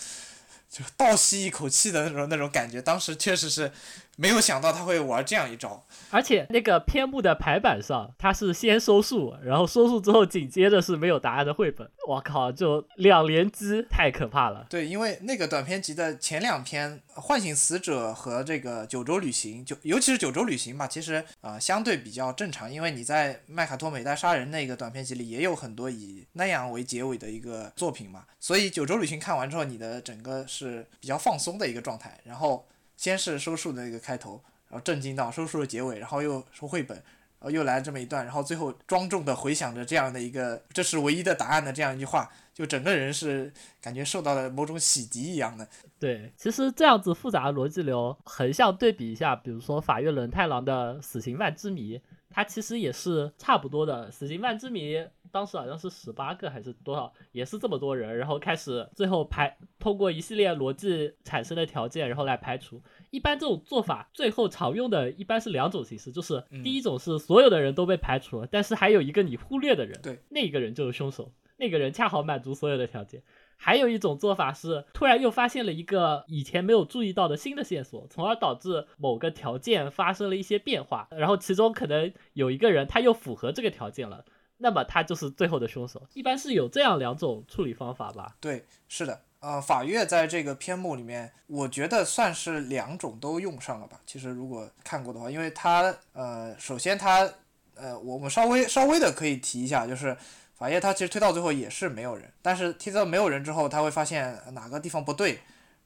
[0.68, 2.82] 就倒吸一口气的那种那种感觉。
[2.82, 3.72] 当时确实是。
[4.17, 11.91] 没有想到他会玩这样一招，而且那个篇目的排版上，他是先收束，然后收束之后紧接着是没有答案的绘本。
[12.07, 14.67] 我靠，就两连击，太可怕了。
[14.71, 32.65] 对，因为那个短篇集的前两篇《唤醒死者》和这个《九州旅行》，就尤其是《九州旅行》吧，其实呃相对比较正常，因为你在麦卡托美代杀人那个短篇集里也有很多以那样为结尾的一个作品嘛，所以《九州旅行》看完之后，你的整个是比较放松的一个状态，然后。
[33.05, 43.52] 先是收束的那个开头，然后震惊到收束的结尾，然后又说绘本，然后又来这么一段，然后最后庄重的回想着这样的一个这是唯一的答案的这样一句话，就整个人是
[43.82, 45.68] 感觉受到了某种洗涤一样的。
[45.98, 51.98] 对，其实这样子复杂的逻辑流，横向对比一下，比如说法月轮太郎的《死刑犯之谜》，
[52.30, 54.96] 它其实也是差不多的，《死刑犯之谜》。
[55.35, 62.80] 当时好像是十八个还是多少，也是这么多人，然后开始最后排通过一系列逻辑产生的条件，然后来排除。
[63.11, 73.24] 一般这种做法最后常用的一般是两种形式，就是第一种是所有的人都被排除了，但是还有一个你忽略的人，对，那个人就是凶手，那个人恰好满足所有的条件。
[73.57, 84.24] 还有一种做法是突然又发现了一个以前没有注意到的新的线索，从而导致某个条件发生了一些变化，然后其中可能有一个人他又符合这个条件了。
[84.57, 88.36] 那么他就是最后的凶手，一般是有这样两种处理方法吧？
[88.40, 94.00] 对，是的，呃，法院在这个篇目里面，我觉得算是两种都用上了吧。
[94.07, 97.28] 其实如果看过的话，因为他，呃，首先他，
[97.74, 100.16] 呃，我们稍微稍微的可以提一下，就是
[100.55, 105.40] 法院他其实推到最后也是没有人，但是推到没有人之后，他会发现哪个地方不对，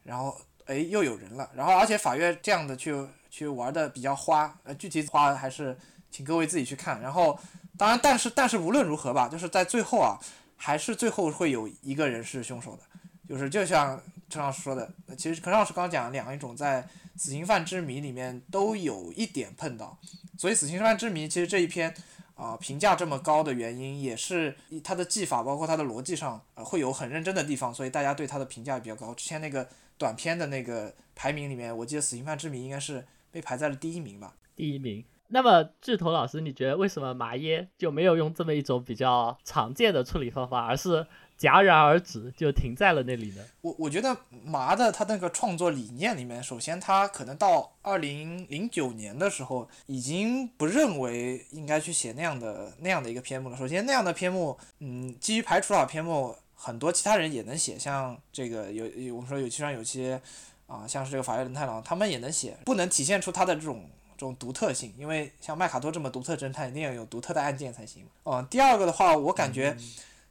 [0.05, 2.95] 然后哎又有人了，然后而且法院这样的去
[3.31, 5.77] 去玩的比较花，呃，具体花还是
[6.11, 7.37] 请各位自己去看，然后。
[7.79, 10.19] 当然，但是但是无论如何吧，就是在最后啊，
[10.57, 12.83] 还是最后会有一个人是凶手的，
[13.29, 16.83] 就是就像陈老师说的，其实陈老师刚讲两一种在
[17.17, 19.97] 《死刑犯之谜》里面都有一点碰到，
[20.37, 21.95] 所以《死刑犯之谜》其实这一篇
[22.35, 29.15] 啊评价这么高的原因，也是以他的技法包括他的逻辑上呃会有很认真的地方，所以大家对他的评价比较高。
[29.15, 34.35] 之前那个短片的那个排名里面，我记得《死刑犯之谜》应该是被排在了第一名吧？
[34.57, 35.05] 第一名。
[35.31, 41.07] 那么，巨头老师，你觉得为什么麻耶就没有用这么一种比较常见的处理方法，而是
[41.39, 43.45] 戛然而止，就停在了那里呢？
[43.61, 53.57] 我我觉得麻的他那个创作理念里面，首先他可能到二零零九年的时候，已经不认为应该去写那样的那样的一个篇目了。
[53.57, 60.19] 首先那样的篇目，嗯，基于排除法篇目，很多其他人也能写，像这个有有我们说有期上有些，
[60.67, 63.85] 啊，像是这个法院人太郎，他们也能写，不能体现出他的这种。
[64.19, 68.05] 这种独特性，因为像麦卡托这么独特侦探，一定要有独特的案件才行。
[68.25, 69.77] 嗯，第二个的话，我感觉，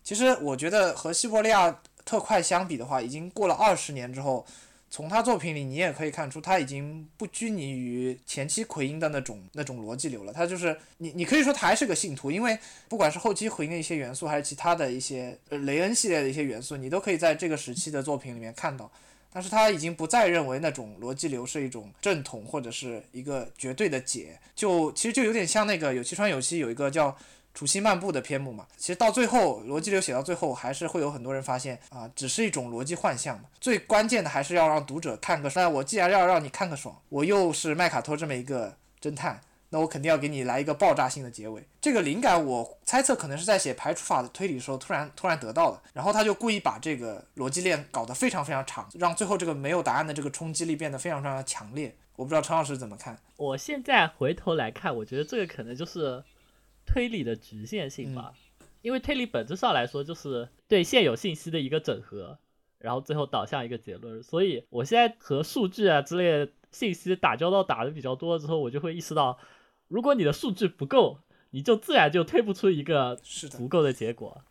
[0.03, 4.45] 其实我觉得和西伯利亚特快相比的话，已经过了二十年之后，
[4.89, 10.33] 从他作品里你也可以看出，他已经不拘泥于前期奎因的那种那种逻辑流了。
[10.33, 12.59] 他就是你，你可以说他还是个信徒，因为
[12.89, 18.91] 不管是后期奎因的一些元素，还是其他的一些呃雷恩系列的一些元素，你都可以在这个时期的作品里面看到。
[19.31, 27.11] 但是他已经不再认为那种逻辑流是一种正统或者是一个绝对的解，就其实就有点像那个有期川有期有一个叫
[27.53, 28.65] 《楚西漫步》的篇目嘛。
[28.77, 33.45] 其实到最后逻辑流写到最后，还是会有很多人发现啊，只是一种逻辑幻象嘛。
[33.59, 35.63] 最关键的还是要让读者看个爽。
[35.63, 39.41] 那我既然要让你看个爽，我又是麦卡托这么一个侦探。
[39.69, 41.67] 那我肯定要给你来一个爆炸性的结尾。
[41.81, 51.95] 这个灵感我猜测可能是在写排除法的推理的时候突然突然得到的，然后他就故意把这个逻辑链搞得非常非常长，让最后这个没有答案的这个冲击力变得非常非常强烈。
[52.15, 53.19] 我不知道陈老师怎么看？
[53.35, 56.23] 我现在回头来看，我觉得这个可能就是
[56.85, 58.33] 推理的局限性吧，
[58.81, 62.39] 因为推理本质上来说就是对现有信息的一个整合，
[62.79, 64.23] 然后最后导向一个结论。
[64.23, 69.37] 所以我现在和数据啊之类的信息打交道打的比较多之后，我就会意识到。
[69.87, 71.19] 如果你的数据不够，
[71.51, 74.43] 你就自然就推不出一个足够的结果，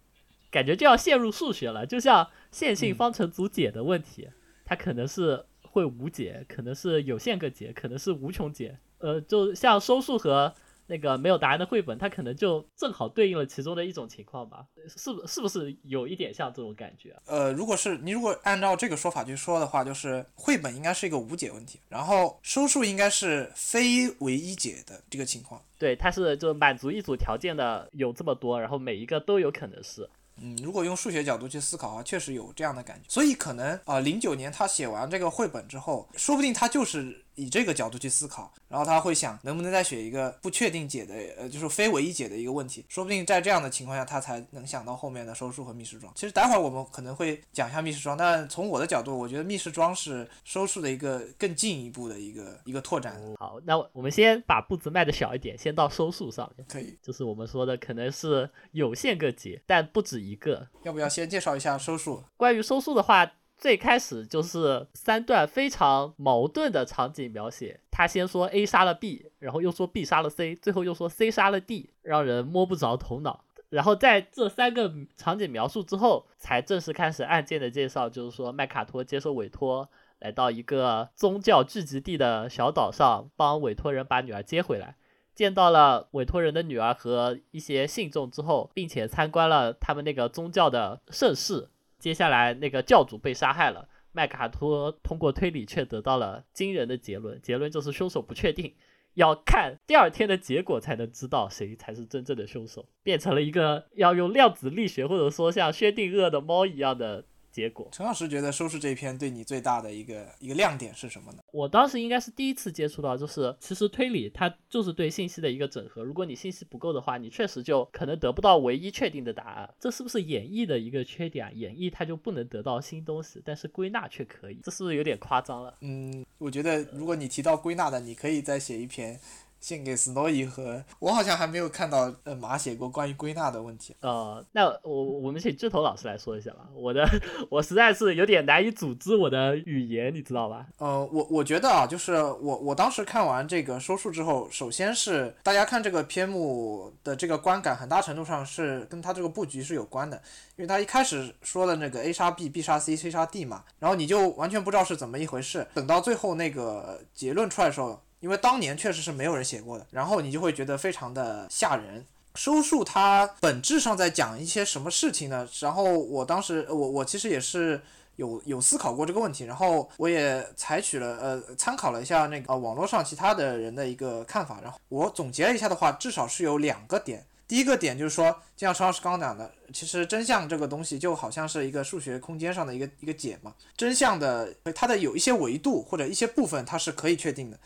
[0.51, 1.87] 感觉就要陷入数学了。
[1.87, 4.29] 就像线性方程组解的问题，
[4.65, 8.79] 它可能是会无解，可能是有限个解，可能是无穷解。
[8.99, 10.55] 呃，就像收数和。
[10.87, 14.65] 那个没有答案的绘本，它可能就正好对应了其中的一种情况吧？
[14.97, 17.15] 是不是不是有一点像这种感觉？
[17.27, 25.61] 呃，如果是你如果按照这个说法去说的话，就是绘本应该是一个无解问题，然后收数应该是非唯一解的这个情况。
[25.79, 30.09] 对，它是就满足一组条件的有这么多，然后每一个都有可能是。
[30.41, 33.05] 嗯，如果用数学角度去思考啊，确实有这样的感觉。
[33.09, 37.25] 所以可能啊，零九年他写完这个绘本之后，说不定他就是。
[37.37, 46.13] 以这个角度去思考，然后他会想能不能再选一个不确定解的，呃，就是非唯一解的一个问题，说不定在这样的情况下，他才能想到后面的收束和密室装。
[46.15, 53.21] 其实待会儿我们可能会讲一下密室装，但从我的角度，我觉得密室装是收束的一个更进一步的一个一个拓展。
[53.39, 56.67] 好，那我们先把步子迈的小一点，先到收束上面。
[56.69, 60.67] 可以，就是我们说的可能是有限个解，但不止一个。
[60.85, 62.25] 要不要先介绍一下收束？
[62.37, 63.31] 关于收束的话。
[63.57, 73.45] 最开始就是三段非常矛盾的场景描写，他先说 A 杀了 B，然后又说 B 杀了 C，最后又说 C 杀了 D，让人摸不着头脑。
[73.71, 79.89] 然后在这三个场景描述之后，才正式开始案件的介绍，就是说麦卡托接受委托，
[80.21, 84.97] 来到一个宗教聚集地的小岛上，帮委托人把女儿接回来，
[85.35, 91.69] 见到了委托人的女儿和一些信众之后，并且参观了他们那个宗教的盛世。
[91.99, 93.89] 接下来，那个教主被杀害了。
[94.13, 98.75] 麦卡托通过推理却得到了惊人的结论，结论就是凶手不确定，
[99.15, 107.25] 要看第二天的结果才能知道谁才是真正的凶手，变成了一个要用量子力学或者说像薛定谔的猫一样的。
[107.57, 111.39] 结果，陈老师觉得收视这一篇对你最大的一个一个亮点是什么呢？
[111.53, 116.05] 我当时应该是第一次接触到，就是其实推理它就是对信息的一个整合。
[116.05, 119.75] 如果你信息不够的话，你确实就可能得不到唯一确定的答案。
[119.81, 121.51] 这是不是演绎的一个缺点啊？
[121.55, 125.75] 演绎它就不能得到新东西，但是归纳却可以，这是不是有点夸张了？
[125.81, 129.19] 嗯，我觉得如果你提到归纳的，你可以再写一篇。
[129.61, 133.95] 献给斯诺伊和我好像还没有看到呃马写过关于归纳的问题。
[134.01, 136.69] 呃，那我我们请志头老师来说一下吧。
[136.75, 137.07] 我的
[137.51, 140.67] 我实在是有点难以组织我的语言，你知道吧？
[140.79, 150.17] 呃，我我觉得啊，就是我我当时看完这个收束之后，首先是大家看这个篇目的这个观感，很大程度上是跟他这个布局是有关的，
[150.57, 158.01] 因为他一开始说的那个 A 杀 B，B 杀 C，C 杀 D 嘛，然后你就完全不知道是怎么一回事，等到最后那个结论出来的时候。
[158.27, 162.05] 因为当年确实是没有人写过的，然后你就会觉得非常的吓人。
[162.35, 165.49] 收束它本质上在讲一些什么事情呢？
[165.61, 167.81] 然后我当时我我其实也是
[168.17, 177.25] 有有思考过这个问题，然后我也采取了呃参考了一下那个呃网络上其他的人的一个看法，然后我总结了一下的话，至少是有两个点。
[177.47, 187.57] 第一个点就是说，就像陈老师刚刚讲的，其实真相这个东西就好像是一个数学空间上的一个一个解嘛，真相的它的有一些维度或者一些部分它是可以确定的。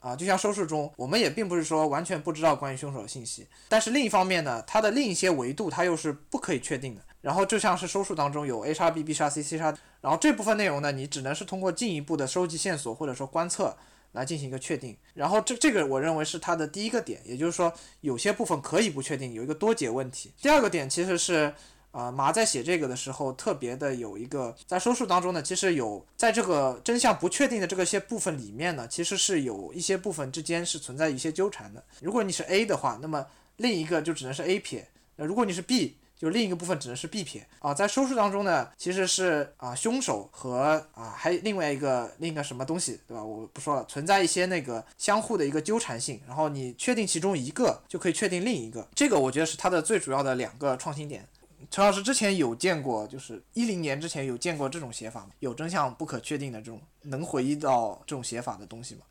[0.00, 7.02] 啊，就像收视中，我们也并不是说完全不知道关于凶手的信息，但是另一方面呢，它的另一些维度它又是不可以确定的。
[7.20, 13.76] 然后就像是收视当中有 A 杀 B、B 杀 C、C 杀，然后这部分内容呢，你只能是通过进一步的收集线索或者说观测
[14.12, 14.96] 来进行一个确定。
[15.14, 20.32] 然后这这个我认为是它的第一个点，也就是说有些部分可以不确定，有一个多解问题。
[20.40, 21.52] 第二个点其实是。
[21.90, 31.82] 啊，马在写这个的时候，特别的有一个在收束当中呢，其实有在这个真相不确定的这个些部分里面呢，其实是有一些部分之间是存在一些纠缠的。
[32.00, 33.26] 如果你是 A 的话，那么
[33.56, 34.82] 另一个就只能是 A 撇；
[35.16, 37.46] 那如果你是 B，就另一个部分只能是 B 撇。
[37.60, 43.22] 啊，在收束当中呢，其实是啊凶手和啊还另外一个另一个什么东西，对吧？
[43.22, 48.86] 我不说了，存在一些那个相互的一个纠缠性，然后你确定其中一个，就可以确定另一个。
[48.94, 51.26] 这个我觉得是它的最主要的两个创新点。
[51.70, 55.30] 陈老师之前有见过，就是一零年之前有见过这种写法吗？
[55.40, 59.02] 有真相不可确定的这种能回忆到这种写法的东西吗？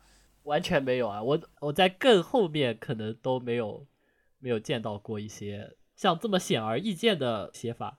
[0.44, 1.22] 完全没有啊！
[1.22, 3.86] 我我在更后面可能都没有
[4.38, 7.98] 没有见到过一些像这么显而易见的写法。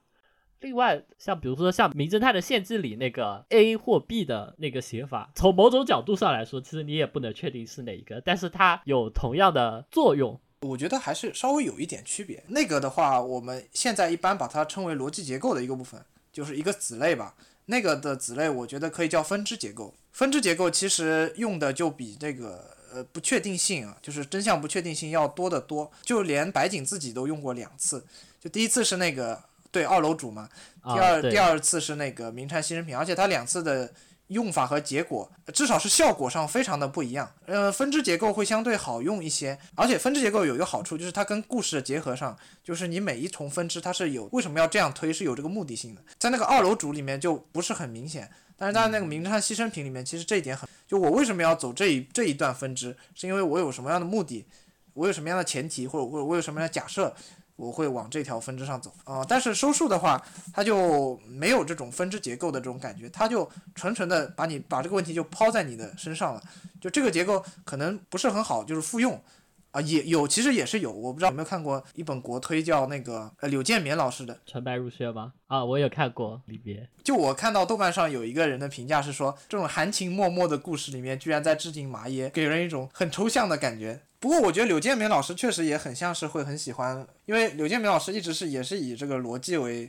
[0.58, 10.38] 另外，像比如说像《名侦探的献祭》里那个 A 或 B 的那个写法，从某种角度上来说，其实你也不能确定是哪一个，但是它有同样的作用。
[10.60, 12.42] 我觉得还是稍微有一点区别。
[12.48, 15.98] 那个的话，我们现在一般把它称为逻辑结构的一个部分，
[16.30, 17.34] 就是一个子类吧。
[17.66, 19.94] 那个的子类，我觉得可以叫分支结构。
[20.12, 25.90] 分支结构其实用的就比这个呃不确定性啊，就是真相不确定性要多得多。
[26.02, 28.04] 就连白井自己都用过两次，
[28.38, 30.46] 就第一次是那个对二楼主嘛，
[30.84, 33.90] 第二第二次是那个名产牺牲品，而且他两次的。
[34.30, 37.32] 用法和结果，至少是效果上非常的不一样。
[37.46, 46.02] 呃，分支结构会相对好用一些，而且分支结构有一个好处，就是它跟故事的结合上，就是你每一重分支它是有为什么要这样推，是有这个目的性的。
[46.18, 54.46] 在那个二楼主里面就不是很明显，但是在那个名侦探牺牲品里面，其实这一点很，就我为什么要走这一这一段分支，是因为我有什么样的目的，
[54.94, 57.14] 我有什么样的前提，或者或者我有什么样的假设。
[57.60, 58.90] 我会往这条分支上走。
[59.04, 60.20] 啊，但是收束的话，
[60.54, 66.42] 它就没有这种分支结构的这种感觉，它就纯纯的把你把这个问题就抛在你的身上了，
[66.80, 69.20] 就这个结构可能不是很好，就是复用
[69.72, 75.32] 啊，也有，其实也是有，我不知道有没有看过一本国推叫那个呃柳建勉老师的《纯白如雪》吗？
[75.46, 76.88] 啊，我有看过里边。
[77.04, 84.00] 就我看到豆瓣上有一个人的评价是说，这种含情脉脉的故事里面，居然在致敬麻耶，给人一种很抽象的感觉。
[84.18, 89.88] 不过我觉得柳建勉老师确实也很像是会很喜欢，因为柳建勉老师一直是也是以这个逻辑为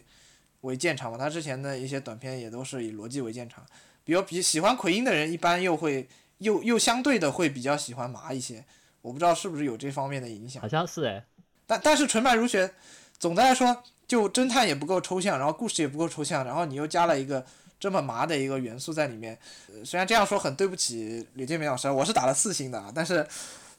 [0.61, 3.65] 为建长嘛，他之前的一些短片也都是以逻辑为建长。
[4.03, 6.07] 比如比喜欢奎因的人，一般又会
[6.37, 8.63] 又又相对的会比较喜欢麻一些。
[9.01, 11.25] 我不知道是不是有这方面的影响，好像是哎，
[11.65, 12.71] 但但是纯白如雪，
[13.17, 17.43] 总的来说就侦探也不够抽象，然后故事也不够抽象，然后你又加了一个
[17.79, 19.37] 这么麻的一个元素在里面，
[19.83, 23.27] 虽然这样说很对不起吕建明老师，我是打了四星的啊，但是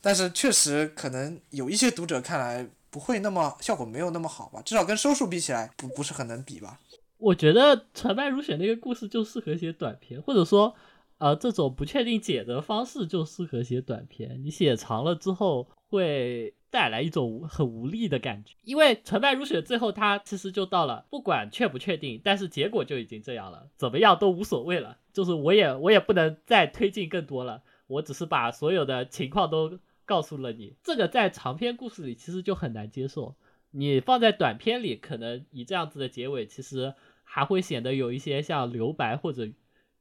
[0.00, 6.80] 但是确实可能有一些读者看来不会那么效果没有那么好吧，至少跟收数比起来不不是很能比吧。
[7.18, 10.74] 我觉得纯白如雪那个故事就适合写短篇，或者说。
[11.22, 14.42] 呃，这种不确定解的方式就适合写短篇。
[14.42, 18.56] 你写长了之后，会带来一种很无力的感觉。
[18.64, 24.98] 因为纯白如雪最后他其实就到了，不管确不确定，但是结果就已经这样了，怎么样都无所谓了。
[25.12, 30.74] 就是我也我也不能再推进更多了，我只是把所有的情况都告诉了你。
[30.82, 33.36] 这个在长篇故事里其实就很难接受，
[33.70, 36.92] 你放在短篇里，可能以这样子的结尾，其实
[37.22, 39.48] 还会显得有一些像留白或者。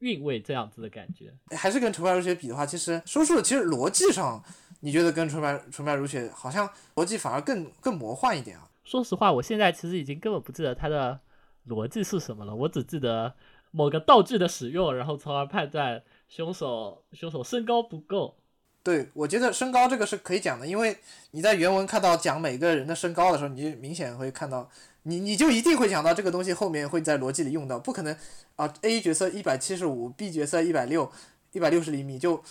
[0.02, 4.44] 韵味这样子的感觉，还是跟纯白如雪比的话，其实说书的其实逻辑上，
[4.82, 8.68] 你觉得跟纯白纯白如雪好像逻辑反而更更魔幻一点啊？
[8.84, 11.20] 说实话，我现在其实已经根本不记得它的
[11.68, 13.34] 逻辑是什么了，我只记得
[13.72, 18.36] 某个道具的使用，然后从而判断凶手凶手身高不够。
[18.84, 20.98] 对，我觉得身高这个是可以讲的，因为
[21.30, 24.70] 你在原文看到讲每个人的身高的时候，你就明显会看到。
[25.04, 28.16] 你你就一定会想到这个东西后面会在逻辑里用到，不可能
[28.56, 31.12] 啊！A 角色一百七十五，B 角色一百六，
[31.54, 32.44] 一百六十厘米，就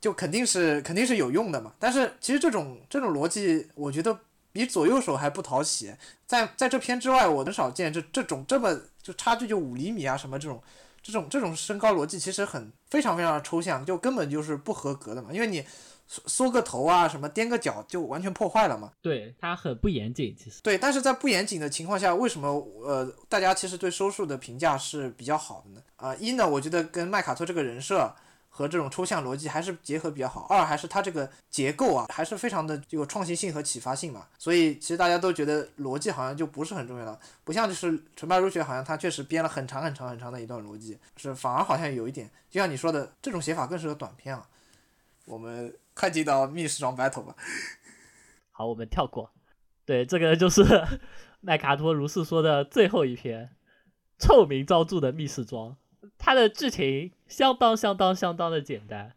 [0.00, 1.72] 就肯定是肯定是有用的嘛。
[1.78, 4.18] 但是其实这种这种逻辑，我觉得
[4.52, 5.94] 比左右手还不讨喜。
[6.26, 10.62] 在在这篇之外，我很少见这这种这么就差距就五厘米啊什么这种
[11.02, 15.64] 这种这种身高逻辑，其实很非常非常的抽象，就根本就是不合格的嘛，因为你。
[16.08, 18.90] 缩个头啊，什么踮个脚就完全破坏了嘛？
[19.02, 20.60] 对，它很不严谨，其实。
[20.62, 22.48] 对，但是在不严谨的情况下，为什么
[22.82, 25.82] 呃大家其实对收束的评价是比较好的呢？
[25.96, 28.10] 啊，一呢，我觉得跟麦卡托这个人设
[28.48, 34.26] 和这种抽象逻辑还是结合比较好；二还是它这个结构啊，还是非常的有创新性和启发性嘛。
[34.38, 44.48] 所以其实大家都觉得逻辑好像就不是很重要了，不像就是纯白如雪，好像它确实编了很长很长很长的一段逻辑，是反而好像有一点，就像你说的，这种写法更适合短篇啊。
[45.26, 45.70] 我们。
[45.98, 47.34] 快进到密室装 battle 吧。
[48.52, 49.32] 好，我们跳过。
[49.84, 50.62] 对，这个就是
[51.40, 53.50] 麦卡托如是说的最后一篇
[54.16, 55.76] 臭名昭著的密室装。
[56.16, 59.14] 它的剧情相当相当相当的简单。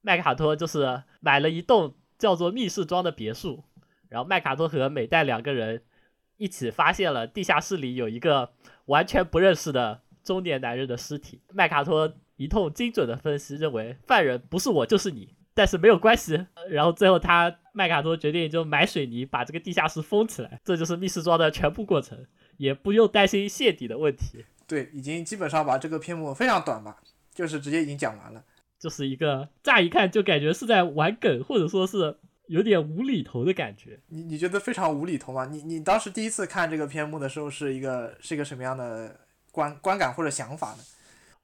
[0.00, 3.64] 麦卡托就是买了一栋叫做密室装的别墅，
[4.08, 5.82] 然后麦卡托和美代两个人
[6.38, 8.54] 一起发现了地下室里有一个
[8.86, 11.42] 完全不认识的中年男人的尸体。
[11.52, 15.36] 麦卡托一通精准的分析，认为犯人不是我就是你。
[15.54, 22.26] 但是没有关系，然后最后他麦卡托决定就买水泥把这个地下室封起来，这就是密室装的全部过程，
[22.56, 24.44] 也不用担心泄底的问题。
[24.66, 26.96] 对，已经基本上把这个篇目非常短吧，
[27.34, 28.42] 就是直接已经讲完了，
[28.78, 33.98] 就是一个乍一看就感觉是在玩梗，或者说是有点无厘头的感觉。
[34.08, 35.46] 你你觉得非常无厘头吗？
[35.46, 40.78] 你你当时第一次看这个篇目的时候是一个是一个什么样的观观感或者想法呢？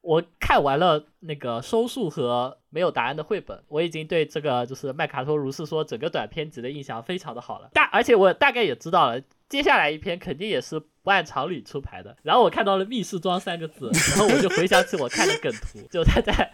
[0.01, 7.69] 我看完了那个收束和没有答案的绘本，我已经对这个就是麦卡托如是说整个短篇集的印象非常的好了。
[7.73, 12.15] 大而且我大概也知道了，接下来一篇肯定也是不按常理出牌的。
[12.23, 16.51] 然后我看到了密室装三个字，然后我就回想起我看的梗图，就他在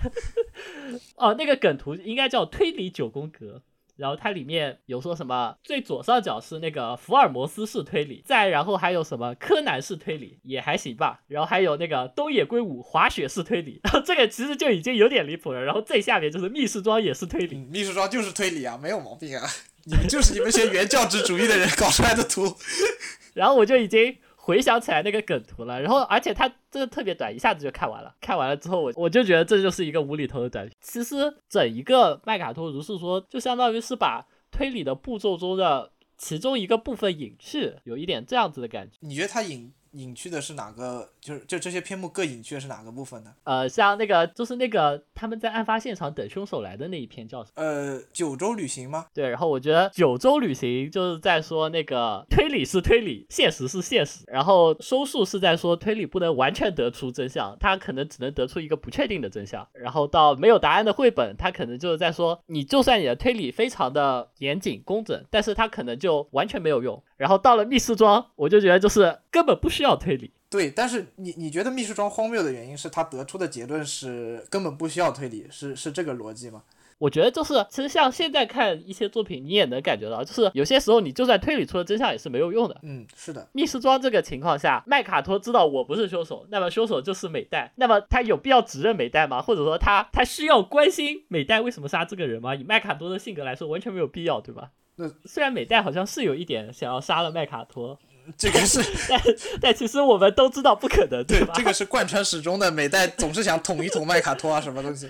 [1.16, 3.62] 哦那个梗图应该叫推理九宫格。
[3.96, 11.22] 然后它里面有说什么，最左上角是那个福尔摩斯式推理，再然后还有什么柯南式推理，也还行吧。
[11.28, 15.62] 然后还有那个东野圭吾滑雪式推理，然 后这个其实就已经有点离谱了。
[15.64, 19.48] 然后最下面就是密室装也是推理，密室装就是推理啊，没有毛病啊。
[19.86, 22.56] 你们就是你们些原教旨主义的人搞出来的图。
[23.34, 24.18] 然后我就已经。
[24.46, 28.16] 回想起来那个梗图了，然后而且它真的特别短，一下子就看完了。
[28.22, 30.78] 看完了之后，我我就觉得这就是一个无厘头的短片。
[30.80, 31.16] 其实
[31.50, 38.98] 整一个麦卡托如是说，就相当于是把推理的步骤中的其中一个部分隐去，有一点这样子的感觉。
[39.00, 41.10] 你觉得他隐隐去的是哪个？
[41.20, 43.34] 就是就这些篇目各隐去的是哪个部分呢？
[43.46, 47.64] 呃，像那个就是那个他们在案发现场等凶手来的那一篇叫什么？
[47.64, 49.08] 呃，九州旅行吗？
[49.14, 59.68] 对，然后我觉得九州旅行就是在说那个推理是推理，现实是现实，然后收束是在说推理不能完全得出真相，他可能只能得出一个不确定的真相。
[59.74, 67.02] 然后到没有答案的绘本，他可能就是在说你就算你的推理非常的严谨工整，但是他可能就完全没有用。
[67.18, 70.32] 然后到了密室庄，我就觉得就是根本不需要推理。
[70.50, 76.64] 对，但是你你觉得密室庄荒谬的原因是他得出的结论是根本不需要推理，是是这个逻辑吗？
[76.98, 82.80] 我觉得就是，其实像现在看一些作品，你也能感觉到，就是有些时候你就算推理出了真相也是没有用的。
[82.84, 83.50] 嗯，是的。
[83.52, 89.42] 密室庄这个情况下，麦卡托知道我不是凶手，那么凶手就是美代，那么他有必要指认美代吗？
[89.42, 92.56] 或者说他他需要关心美代为什么杀这个人吗？
[92.56, 94.72] 以麦卡托的性格来说，完全没有必要，对吧？
[94.98, 97.98] 那虽然美代好像是有一点想要杀了麦卡托。
[98.36, 99.22] 这个是， 但
[99.62, 101.54] 但其实我们都知道不可能，对吧？
[101.56, 105.08] 这个是贯穿始终的，美代总是想捅一捅麦卡托啊，什么东西？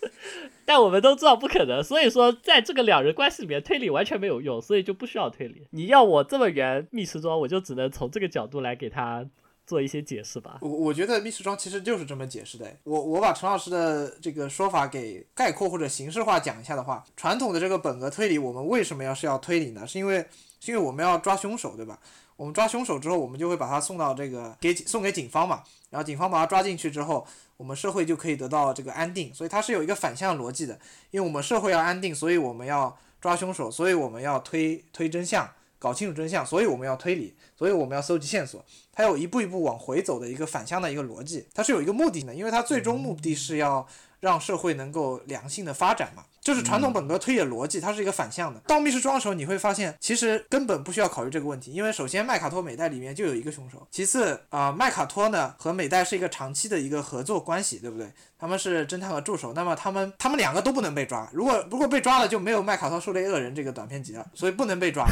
[0.64, 5.66] 但我们都知道不可能，所以说在这个两人关系里面，推理完全没有用，所以就不需要推理。
[5.72, 9.22] 你要我这么圆密室庄，我就只能从这个角度来给他
[9.66, 10.58] 做一些解释吧。
[10.60, 12.70] 我我觉得密室庄其实就是这么解释的。
[12.84, 19.86] 我我把陈老师的这个说法给概括或者形式化讲一下的话，传统的这个本格推理，我们为什么要是要推理呢？
[19.86, 20.18] 是因为
[20.60, 21.98] 是因为我们要抓凶手，对吧？
[22.36, 30.78] 我们抓凶手之后，我们就会把他送到这个给送给警方嘛，然后警方把他抓进去之后，我们社会就可以得到这个安定，所以它是有一个反向逻辑的，
[31.10, 35.48] 因为我们社会要安定，所以我们要抓凶手，所以我们要推推真相，
[35.78, 38.62] 搞清楚真相，所以我们要推理，所以我们要搜集线索，
[38.96, 43.86] 它有一步一步往回走的一个反向的一个逻辑，它是有一个目的的，因为它最终目的是要
[44.20, 46.24] 让社会能够良性的发展嘛。
[46.40, 48.60] 就是传统本格推演逻辑，它是一个反向的。
[48.68, 58.08] 到密室庄的时候，你会发现，其实根本不需要考虑这个问题，因为首先麦卡托美代里面就有一个凶手，其次啊，麦卡托呢和美代是一个长期的一个合作关系，对不对？
[58.38, 65.04] 他们是侦探和助手，那么他们他们两个都不能被抓，如果如果被抓了，就没有麦卡托狩猎恶人这个短片集了，所以不能被抓。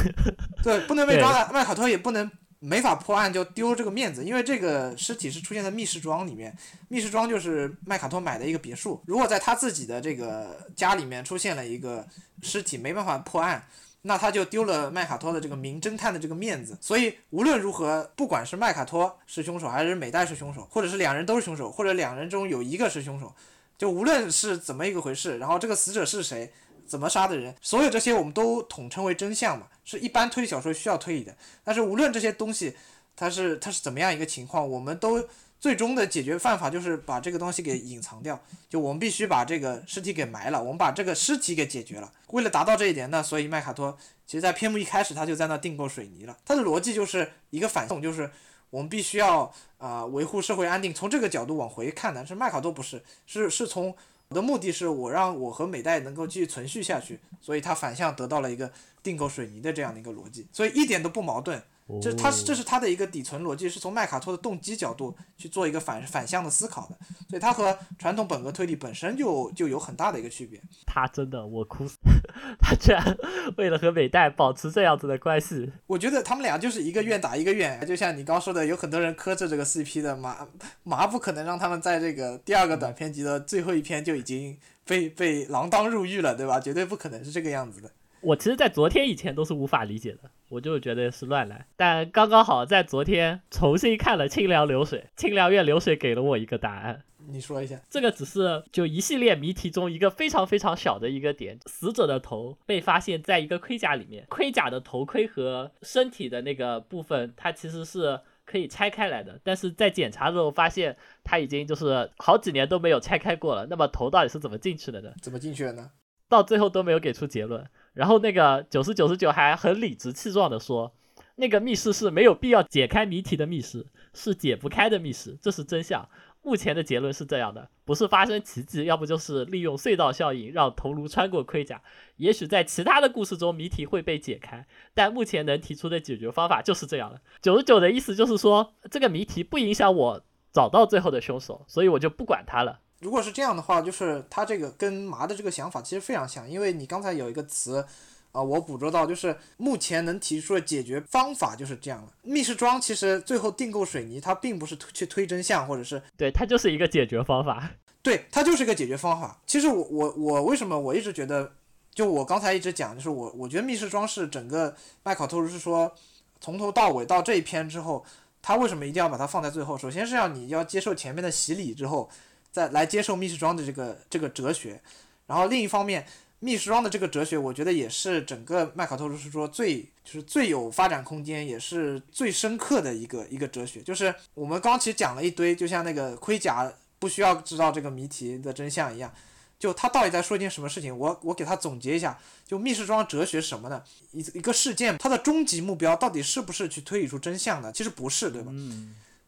[0.62, 2.30] 对，不能被抓了 麦卡托也不能。
[2.66, 6.56] 没法破案就丢这个面子，因为这个尸体是出现在密室庄里面，
[6.88, 8.98] 密室庄就是麦卡托买的一个别墅。
[9.04, 12.06] 如果在他自己的这个家里面出现了一个
[12.42, 13.62] 尸体，没办法破案，
[14.00, 16.78] 那他就丢了麦卡托的这个名侦探的这个面子。
[16.80, 23.30] 所以无论如何，不管是麦卡托是凶手，还是美代是凶手，或者是两人都是凶手，或者两人中有一个是凶手，
[23.76, 26.50] 就无论是怎么一个回事，然后这个死者是谁。
[26.86, 31.36] 怎么杀的人，所有这些我们都统称为真相嘛，是一般推理小说需要推理的。
[31.62, 32.74] 但是无论这些东西，
[33.16, 35.26] 它是它是怎么样一个情况，我们都
[35.58, 42.12] 最终的解决办法就是把这个东西给隐藏掉，就我们必须把这个尸体给埋了，我们把这个尸体给解决了。
[42.28, 48.30] 为了达到这一点呢，所以麦卡托其实在篇目一开始他就在那订购水泥了，他的逻辑就是一个反送，就是
[48.70, 53.96] 我们必须要啊维护社会安定，从这个角度往回看呢，是麦卡托不是，是是从。
[54.28, 58.72] 我的目的是我让我和美代能够继续存续下去，所以他反向得到了一个
[59.02, 61.62] 订购水泥的这样的一个逻辑，所以一点都不矛盾。
[62.00, 66.96] 这他是这是他的一个底层逻辑，是从麦卡托的动机角度去做一个反反向的思考的，
[67.28, 70.58] 所以他和传统本格推理本身就就有很大的一个区别。
[70.86, 71.98] 他真的我哭死，
[72.58, 73.16] 他居然
[73.58, 80.48] 为了和美代保持这样子的关系，我觉得他们俩就是一个愿打一个愿挨，就像你刚说的，有很多人磕着这个 CP 的，麻
[80.84, 86.58] 麻不可能让他们在这个第二个短篇集的最后一篇就已经被被锒铛入狱了，对吧？
[86.58, 87.90] 绝对不可能是这个样子的。
[88.24, 91.66] 我其实，在昨天以前都是无法理解的，我就觉得是乱来。
[91.76, 97.04] 但刚刚好在昨天重新看了《清凉流水》，《清凉院流水》给了我一个答案。
[97.26, 109.40] 你说一下，这个只是就一系列谜题中一个非常非常小的一个点：死者的头被发现在一个盔甲里面，盔甲的头盔和身体的那个部分，它其实是可以拆开来的。
[109.42, 113.66] 但是在检查的时候发现，它已经就是好几年都没有拆开过了。
[113.70, 115.10] 那么头到底是怎么进去的呢？
[115.22, 115.90] 怎么进去的呢？
[116.28, 117.66] 到最后都没有给出结论。
[117.94, 120.92] 然后那个九十九十九还很理直气壮地说，
[121.36, 126.08] 那个密室是没有必要解开谜题的密室，是解不开的密室，这是真相。
[126.42, 131.80] 目前的结论是这样的，不是发生奇迹，要不就是利用隧道效应让头颅穿过盔甲。
[132.18, 137.18] 也许在其他的故事中谜题会被解开，但目前能提出的解决方法就是这样的。
[137.40, 140.22] 九十九的意思就是说，这个谜题不影响我
[140.52, 142.80] 找到最后的凶手，所以我就不管他了。
[143.00, 147.84] 如果是这样的话，就是他这个跟麻的这个想法其实非常像，因为你刚才有一个词，
[148.32, 152.08] 啊，我捕捉到，就是目前能提出的解决方法就是这样了。
[152.22, 157.70] 密室装其实最后订购水泥，它并不是去推真相，或者是对它就是一个解决方法，
[158.02, 159.38] 对它就是一个解决方法。
[159.46, 161.52] 其实我我我为什么我一直觉得，
[161.92, 165.92] 就我刚才一直讲，就是我我觉得密室装是整个麦考托是说
[166.40, 168.04] 从头到尾到这一篇之后。
[168.46, 169.78] 他为什么一定要把它放在最后？
[169.78, 172.10] 首先是要你要接受前面的洗礼之后，
[172.54, 174.80] 再来接受密室庄的这个这个哲学。
[175.26, 176.06] 然后另一方面，
[176.38, 183.80] 密室庄的这个哲学，我觉得也是整个麦卡托如是说最就是最有发展空间，也是最深刻的一个一个哲学。
[183.80, 189.12] 就是我们刚其实讲了一堆，就像那个盔甲不需要知道这个谜题的真相一样。
[189.58, 190.96] 就他到底在说一件什么事情？
[190.96, 193.82] 我我给他总结一下，就密室庄哲学什么呢？
[194.12, 197.72] 一一个事件，它的终极目标到底是不是去推理出真相呢？
[197.72, 198.52] 其实不是，对吧？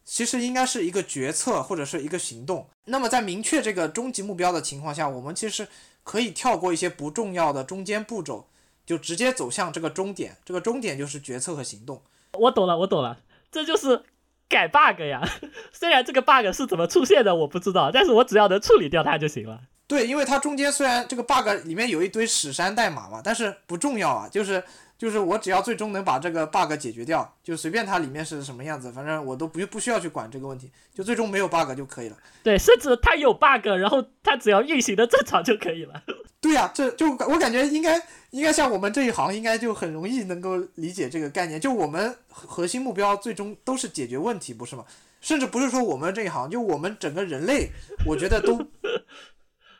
[0.09, 2.65] 其实应该是一个决策或者是一个行动。
[2.85, 5.67] 那么在明确这个终极目标的情况下，我们其实
[6.03, 8.47] 可以跳过一些不重要的中间步骤，
[8.85, 10.37] 就直接走向这个终点。
[10.45, 12.01] 这个终点就是决策和行动。
[12.39, 13.19] 我懂了，我懂了，
[13.51, 14.01] 这就是
[14.47, 15.21] 改 bug 呀。
[15.73, 19.59] 虽然这个 bug 是怎么出现的我不知道，但是我只要能处理掉它就行了。
[19.87, 24.63] 对，因为它中间虽然这个 bug 里面有一堆史山代码嘛，但是不重要啊，就是
[24.97, 32.17] 就是我只要最终能把这个 bug 解决掉，就随便它里面是什么样子，反正我都不不需要去管这个问题，就最终没有 bug 就可以了。
[32.41, 36.01] 对，甚至它有 bug，然后它只要运行的正常就可以了。
[36.41, 41.59] 对呀，这就我感觉应该应该像我们这一行，应该就很容易能够理解这个概念。
[41.61, 44.83] 就我们核心目标最终都是解决问题，不是吗？
[45.21, 47.69] 甚至不是说我们这一行，就我们整个人类，
[48.05, 48.59] 我觉得都。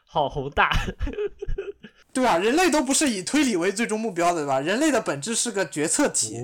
[0.10, 0.72] 好宏大，
[2.18, 2.36] 对吧？
[2.40, 4.60] 人类都不是以推理为最终目标的，对吧？
[4.60, 6.44] 人类的本质是个决策体，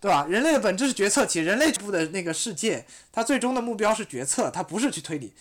[0.00, 0.24] 对吧？
[0.28, 5.32] 人类的本质是决策体，人类部的那个世界，它最终的目标是决策，它不是去推理，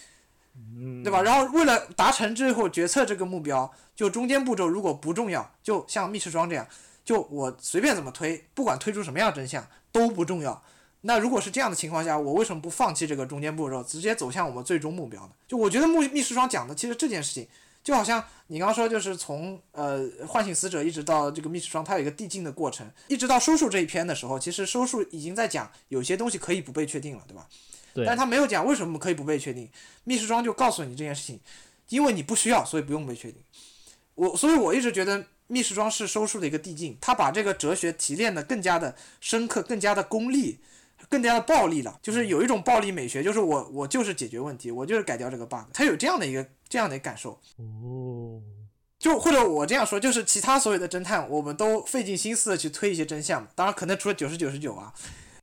[1.03, 1.21] 对吧？
[1.21, 6.67] 然后为了达成最后决策这个目标，就中间步骤如果不重要，就像密室装这样，
[7.05, 10.63] 就我随便怎么推，不管推出什么样真相都不重要。
[11.01, 15.31] 那如果是这样的情况下，我为什么不放弃这个中间步骤，直接走向我们最终目标呢？
[15.47, 17.47] 就我觉得密密室庄讲的其实这件事情，
[17.83, 27.47] 就好像你刚刚说，就是从呃唤醒死者一直到这个密室装，它有一个递进的过程，一直到收束这一篇的时候，其实收束已经在讲有些东西可以不被确定了，对吧？
[27.93, 28.05] 对。
[28.05, 29.69] 但他没有讲为什么可以不被确定，
[30.05, 31.39] 密室装就告诉你这件事情，
[31.89, 33.41] 因为你不需要，所以不用被确定。
[34.15, 40.59] 我所以我一直觉得密室装是收束的一个递进，他把这个哲学提炼的更加的深刻，更加的功利。
[41.13, 47.39] 更加的暴力了，就是有一种暴力美学，就是我我就是解决问题，我就是改掉这个 bug，他有这样的一个这样的感受。
[47.57, 48.41] 哦，
[48.97, 54.91] 就或者我这样说，就是其他所有的侦探，我们都费尽心思的去推一些真相，当然可能除了九十九十九啊，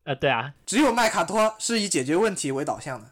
[0.03, 3.09] 呃，对啊，只有麦卡托是以解决问题为导向的，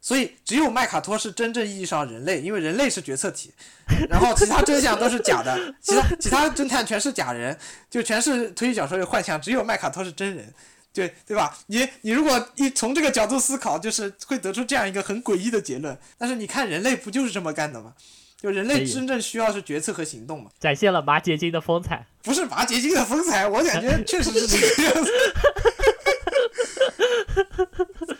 [0.00, 3.54] 所以只有麦卡托是真正意义上人类，因为人类是决策体，
[4.10, 7.56] 然后其他真相都是假的，其他其他侦探全是假人，
[7.88, 10.52] 就全是推理小说的幻想，只有麦卡托是真人。
[10.92, 11.56] 对对吧？
[11.66, 15.96] 你你如果一从这个角度思考，就是会得出这样一个很诡异的结论。
[16.18, 17.94] 但是你看人类不就是这么干的吗？
[18.40, 20.50] 就人类真正需要是决策和行动嘛。
[20.58, 22.04] 展现了麻结晶的风采。
[22.22, 25.12] 不是麻结晶的风采，我感觉确实是这个样子。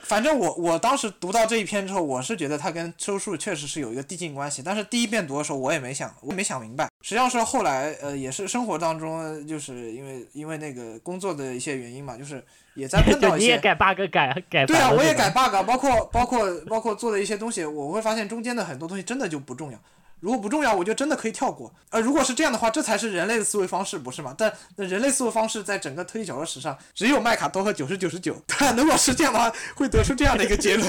[0.03, 4.63] 反正我我当时读到这一篇之后，我是觉得它跟收束确实是有一个递进关系。
[4.63, 6.89] 但是第一遍读的时候，我也没想，我没想明白。
[7.03, 12.45] 实际上是后来，呃，也是生活当中，就是因为因为那个工作的一些原因嘛，就是
[12.75, 13.47] 也在碰到一些。
[13.47, 14.67] 你也改 bug 改改。
[14.67, 19.79] 对啊，我也改 bug，包括包括包括做的一些东西，我会发现中间的很多东西真的就不重要。
[20.21, 21.75] 如果不重要，我就真的可以跳过。
[21.91, 24.33] 呃，如果是这样的话，这才是人类的思维方式，不是吗？
[24.39, 28.37] 但那人类思维方式在整个推理小说史上，只有麦卡多和九十九十九。
[28.47, 30.89] 但如果是这样的话，会得出这样的一个结论：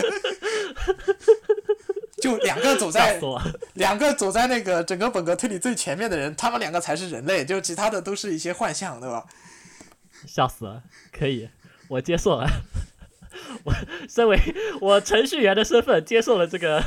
[2.21, 3.19] 就两个走在
[3.73, 9.25] 两个走在那个整个本格推理最前面的人，他们两个才是人类，就其他的都是一些幻象，对吧？
[10.27, 11.49] 笑死了，可以，
[11.93, 12.47] 我接受了。
[13.65, 13.73] 我
[14.09, 14.37] 身为
[14.81, 16.83] 我程序员的身份接受了这个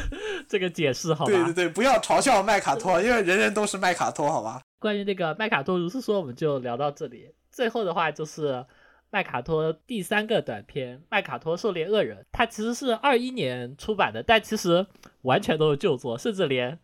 [0.49, 1.33] 这个解释，好吧？
[1.33, 4.61] 对对对，不要嘲笑麦卡托，因为人人都是麦卡托，好吧？
[4.79, 7.33] 关于那个麦卡托如是说，我们就聊到这里。
[7.51, 8.65] 最后的话就是
[9.11, 14.87] 麦卡托第三个短片《麦卡托狩猎恶人》，它其实是二一年出版的，但其实
[15.23, 16.79] 完全都是旧作，甚至连。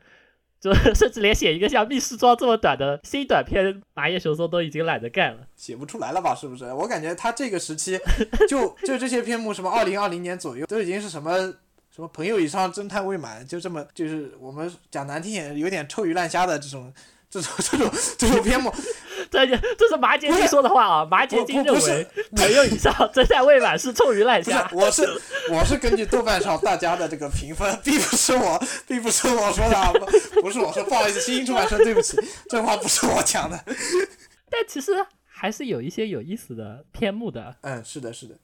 [0.62, 6.32] 就 甚至连写一个像密室庄这么短的新短片，麻叶雄松都已经懒得干了，写不出来了吧？
[6.34, 6.72] 是不是？
[6.72, 7.98] 我感觉他这个时期，
[8.48, 11.36] 就就这些篇目，什么二零二零年左右，都已经是什么
[11.90, 16.92] 什么朋友以上侦探未满，就这么就是我们讲难听点，有点臭鱼烂虾的这种。
[17.32, 18.70] 这种这种这种篇目，
[19.32, 21.08] 这这是麻结金说的话啊！
[21.10, 24.68] 麻结金认为没有以上真在未满是臭鱼烂虾。
[24.70, 25.02] 我是
[25.50, 29.98] 我是根据豆瓣上大家的这个评分，并不是我并不是我说的，
[30.34, 32.18] 不不是我说，不好意思，新兴出版社对不起，
[32.50, 33.58] 这话不是我讲的。
[34.50, 34.92] 但其实
[35.24, 37.56] 还是有一些有意思的篇目的。
[37.62, 38.34] 嗯，是的，是的。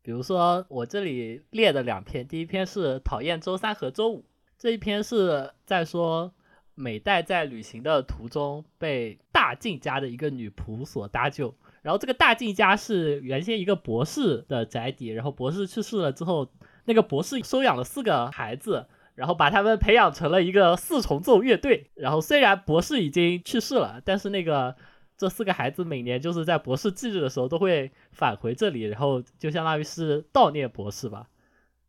[0.00, 4.24] 比如说我这里列的两篇，第一篇是讨厌周三和周五，
[4.58, 6.32] 这一篇是在说。
[6.80, 16.50] 美代在旅行的途中被大静家的一个女仆所搭救，然后这个大靖家是原先一个博士的宅邸，然后博士去世了之后，
[16.86, 21.90] 那个博士收养了四个孩子，然后把他们培养成了一个四重奏乐队。
[21.94, 24.74] 然后虽然博士已经去世了，但是那个
[25.18, 31.28] 这四个孩子每年就是在博士忌日的时候都会返回这里，然后就相当于是悼念博士吧。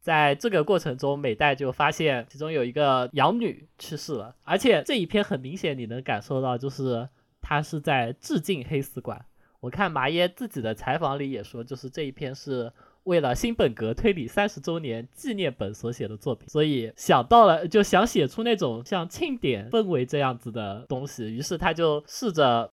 [0.01, 7.07] 在这个过程中，美代就发现其中有一个养女去世了，而且这一篇很明显你能感受到，就是
[7.39, 9.23] 他是在致敬黑丝馆。
[9.59, 12.73] 我看麻耶自己的采访里也说，就是这一篇是
[13.03, 22.71] 为了新本格推理三十周年纪念本所写的作品，所以想到了就想写出那种像庆典氛围这样子的东西，于是他就试着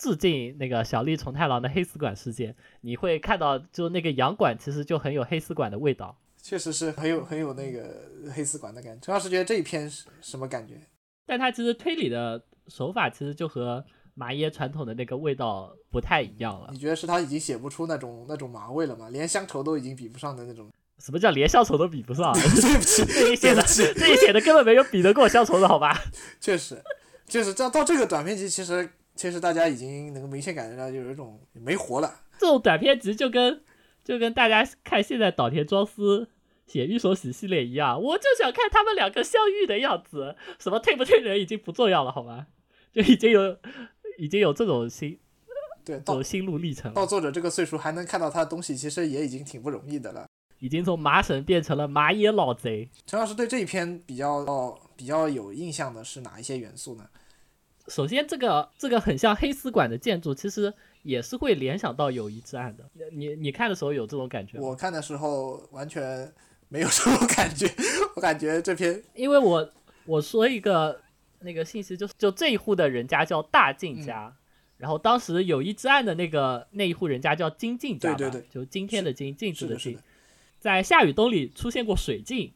[0.00, 2.56] 致敬那个小栗虫太郎的黑丝馆事件。
[2.80, 9.00] 你会看到，就那个洋馆其实就很有黑丝馆的味道，确实是很有很有那个黑丝馆的感觉。
[9.04, 10.74] 陈老师觉得这一篇是什么感觉？
[11.26, 13.84] 但他其实推理的手法其实就和。
[14.12, 16.68] 麻耶传统的那个味道不太一样了。
[16.72, 19.08] 你觉得是他已经写不出那种那种麻味了吗？
[19.08, 20.68] 连乡愁都已经比不上的那种。
[20.98, 22.30] 什么叫连乡愁都比不上？
[22.34, 25.96] 对不起，这一写的这一写的根本没有比得过乡愁的好吧？
[26.38, 26.82] 确实，
[27.24, 28.90] 就是这到这个短篇集，其实
[29.20, 32.22] 其实大家已经能够明显感觉到，就有一种没活了。
[32.38, 33.62] 这种短篇集就跟
[34.02, 36.26] 就跟大家看现在岛田庄司
[36.66, 40.36] 写御手洗系列一样，我就想看他们两个相遇的样子。
[40.58, 42.46] 什么退不退人已经不重要了，好吗？
[42.94, 43.58] 就已经有。
[44.18, 45.18] 已经有这种心，
[45.82, 46.92] 对，走心路历程。
[46.92, 50.26] 到作者这个岁数还能看到他的东西，其实也已经挺不容易的了。
[50.58, 52.90] 已经从麻神变成了麻野老贼。
[53.06, 57.08] 陈老师对这一篇比较哦比较有印象的是哪一些元素呢？
[57.90, 60.72] 首先，这个这个很像黑丝馆的建筑，其实
[61.02, 62.88] 也是会联想到友谊之案的。
[63.12, 66.32] 你你看的时候有这种感觉我看的时候完全
[66.68, 67.68] 没有什么感觉，
[68.16, 69.70] 我感觉这篇，因为我
[70.06, 71.00] 我说一个。
[71.42, 74.36] 那个信息就是，就这一户的人家叫大进家，
[74.76, 79.98] 然后当时友谊之案的那个那一户人家叫金靖家，对对对，就今天的金，静止的静，
[80.58, 82.52] 在夏雨冬里出现过水镜，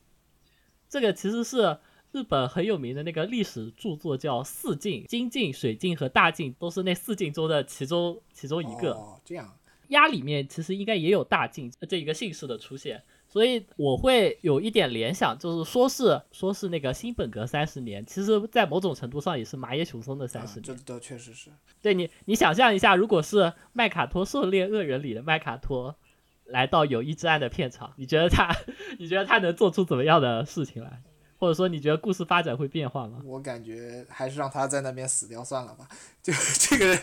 [0.87, 1.79] 这个其实是
[2.15, 8.93] 日本很有名的那个历史著作，叫四镜，金镜、水镜和大镜都是那四镜中的其中其中一个。
[8.93, 9.53] 哦，这样。
[9.89, 13.03] 鸭里面其实应该也有大镜这一个姓氏的出现。
[13.27, 20.63] 所以我会有一点联想，就是说是说是那个新本格三十年，其实，在某种程度上也是麻野雄松的三十年。
[20.63, 21.51] 这倒确实是。
[21.83, 25.97] 对你，你想象一下，如果是麦卡托狩猎恶人里的麦卡托
[26.45, 28.57] 来到友谊之案的片场，你觉得他，
[29.01, 31.03] 你觉得他能做出怎么样的事情来？
[31.39, 33.21] 或者说，你觉得故事发展会变化吗？
[33.25, 35.89] 我感觉还是让他在那边死掉算了吧。
[36.23, 36.99] 就这个人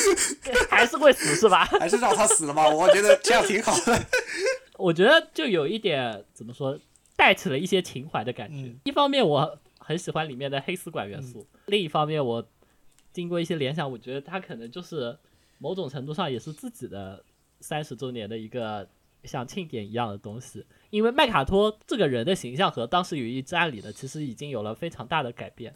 [0.70, 1.64] 还是会死是吧？
[1.66, 2.68] 还是让他死了吧？
[2.68, 4.06] 我觉得这样挺好的。
[4.78, 6.78] 我觉得就有一点怎么说，
[7.16, 8.74] 带起了一些情怀的感觉。
[8.84, 12.46] 一方面我很喜欢里面的黑丝管元素，另一方面我
[13.12, 15.16] 经过一些联想，我觉得他可能就是
[15.58, 17.24] 某种程度上也是自己的
[17.60, 18.88] 三十周年的一个
[19.24, 20.66] 像庆典一样的东西。
[20.90, 25.74] 因为麦卡托这个人的形象和当时《友谊之案》里的其实已经有了非常大的改变。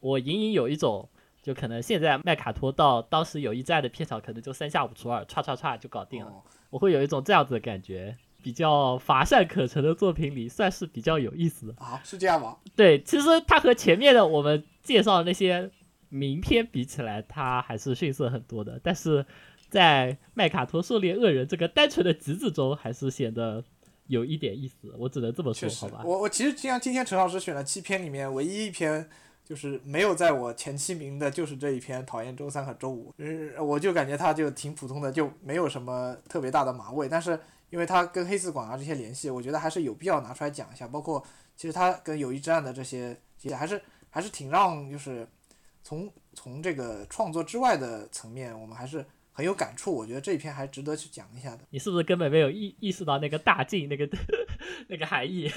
[0.00, 1.08] 我隐隐有一种，
[1.42, 6.32] 就可能现在麦卡托到当时《友谊之案》的片场，可能就三下五除二，歘歘歘就搞定了。
[6.70, 12.00] 我会有一种这样子的感觉，比较乏善可陈的作品里，算是比较有意思的啊？
[12.04, 12.58] 是这样吗？
[12.76, 15.70] 对，其实它和前面的我们介绍的那些
[16.10, 18.78] 名片比起来，它还是逊色很多的。
[18.82, 19.26] 但是
[19.68, 23.64] 在麦卡托狩猎恶人这个单纯的集子中，还是显得
[24.08, 24.74] 有一点意思。
[24.98, 26.02] 我只能这么说，好吧？
[26.04, 29.08] 我我其实像今天陈老师选了七篇里面，唯一一篇。
[29.44, 37.08] 就是没有在我前七名的，就是这一篇讨厌周三和周五，嗯，我就感觉它就挺普通的，就没有什么特别大的马味。
[37.08, 37.40] 但是
[37.70, 40.86] 因为它跟黑丝馆啊这些联系，我觉得还是有必要拿出来讲一下。
[40.86, 41.24] 包括
[41.56, 43.80] 其实它跟友谊之案的这些，也还是
[44.10, 45.26] 还是挺让就是
[45.82, 49.02] 从从这个创作之外的层面，我们还是
[49.38, 49.94] 很有感触。
[49.94, 51.60] 我觉得这一篇还值得去讲一下的。
[51.70, 54.04] 你是不是根本没有意意识到那个大晋那个
[54.88, 55.48] 那个含义？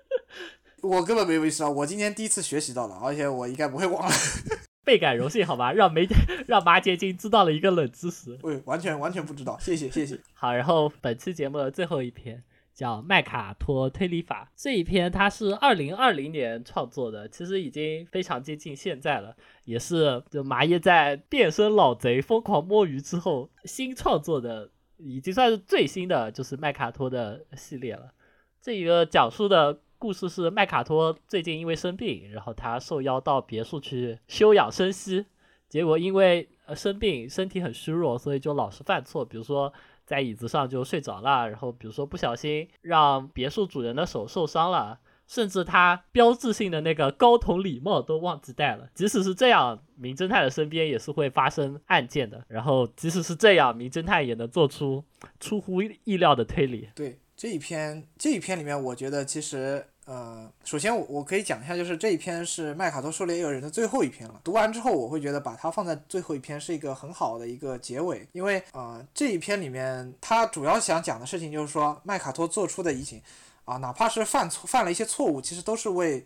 [0.82, 4.14] 我根本没有意识到，我今天第一次学习到了，而且我应该不会忘了。
[4.82, 6.08] 倍感荣幸，好吧，让梅
[6.46, 8.34] 让麻结晶知道了一个冷知识。
[8.38, 10.18] 对，完全完全不知道，谢谢谢谢。
[10.32, 12.42] 好，然后本期节目的最后一篇
[12.74, 28.12] 叫《麦卡托推理法》，这一篇它是二零二零年创作的，其实已经非常接近现在了，也是就麻叶在变身老贼疯狂摸鱼之后新创作的，已经算是最新的就是麦卡托的系列了。
[28.60, 29.80] 这一个讲述的。
[30.00, 35.26] 故事是麦卡托最近因为生病，然后他受邀到别墅去休养生息，
[35.68, 39.70] 结果因为呃生病，身体很虚弱，所以就老是犯错，比如说
[40.10, 48.88] 在椅子上就睡着了，然后比如说不小心让别墅主人的手受伤了，甚至他标志性的那个高筒礼帽都忘记戴了。
[48.92, 52.44] 即使是这样，名侦探的身边也是会发生案件的。
[52.48, 55.04] 然后，即使是这样，名侦探也能做出
[55.38, 56.88] 出乎意料的推理。
[56.96, 64.38] 对这一篇，这一篇里面，我觉得其实，呃，首先我我可以讲一下，就是这一篇是麦卡托狩猎恶人的最后一篇了。
[64.44, 73.22] 读完之后，我会觉得把它放在最后一篇是一个很好的一个结尾，因为呃，这一篇里面他主要想讲的事情就是说，麦卡托做出的移情。
[73.64, 76.22] 啊，哪怕是犯错犯了一些错误，其实都是为，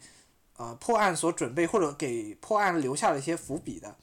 [0.57, 3.95] 呃破案所准备或者给破案留下了一些伏笔的。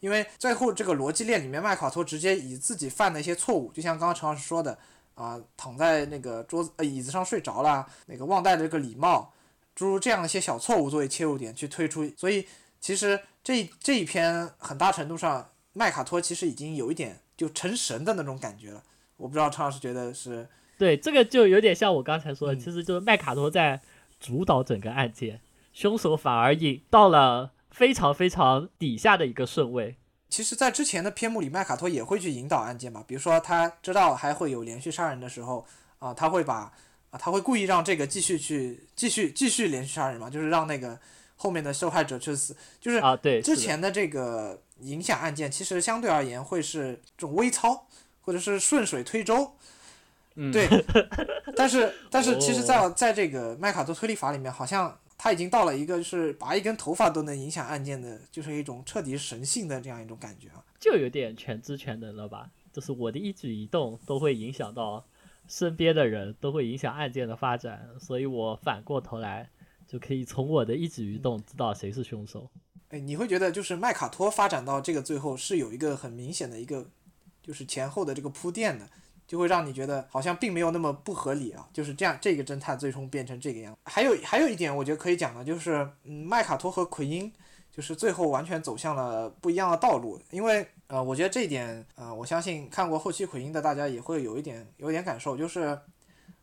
[0.00, 4.76] 因为最后这个逻辑链里面，麦卡托直接以自己犯的一些错误，就像刚刚陈老师说的，
[5.16, 9.32] 啊躺在那个桌子呃椅子上睡着了，那个忘带这个礼帽，
[9.74, 12.08] 诸如这样一些小错误作为切入点去推出。
[12.16, 12.46] 所以
[12.80, 18.82] 其实这这一篇很大程度上，麦卡托其实已经有一点就成神的那种感觉了。
[19.16, 20.48] 我不知道陈老师觉得是。
[20.78, 23.80] 对，这个就有点像我刚才说的，其实就是麦卡托在
[24.20, 25.40] 主导整个案件，
[25.72, 29.96] 凶手反而引到了非常非常底下的一个顺位。
[30.28, 35.64] 其实，在之前的篇目里，麦卡托也会去引导案件嘛，比如说他知道还会有连续杀人的时候，
[35.98, 36.72] 啊，他会把
[37.10, 40.98] 啊，他会故意让这个继续去继续继续连续杀人嘛，就是让那个
[41.36, 47.86] 后面的受害者去死，就是啊，对，之前的这个影响案件，其实相对而言会是这种微操
[48.20, 49.52] 或者是顺水推舟。
[50.52, 50.68] 对，
[51.56, 62.50] 但是但是其实，在在这个麦卡托推理法里面，好像他已经到了一个就是拔一根头发都能影响案件的，就是一种彻底神性的这样一种感觉啊，就有点全知全能了吧？
[62.72, 65.04] 就是我的一举一动都会影响到
[65.48, 69.48] 身边的人，都会影响案件的发展，所以我反过头来
[69.86, 72.50] 就可以从我的一举一动知道谁是凶手。
[72.90, 76.86] 哎，你会觉得就是麦卡托发展到这个最后是有一个很明显的一个
[77.42, 78.86] 就是前后的这个铺垫的。
[79.26, 83.76] 就会让你觉得好像并没有那么不合理啊，就是这样，这个侦探最终变成这个样。
[83.84, 87.32] 还有还有一点，我觉得可以讲的，就是嗯，麦卡托和奎因
[87.70, 90.20] 就是最后完全走向了不一样的道路。
[90.30, 95.78] 因为呃，我觉得这一点呃，我相信看过后期奎因的大家也会有一点有点感受，就是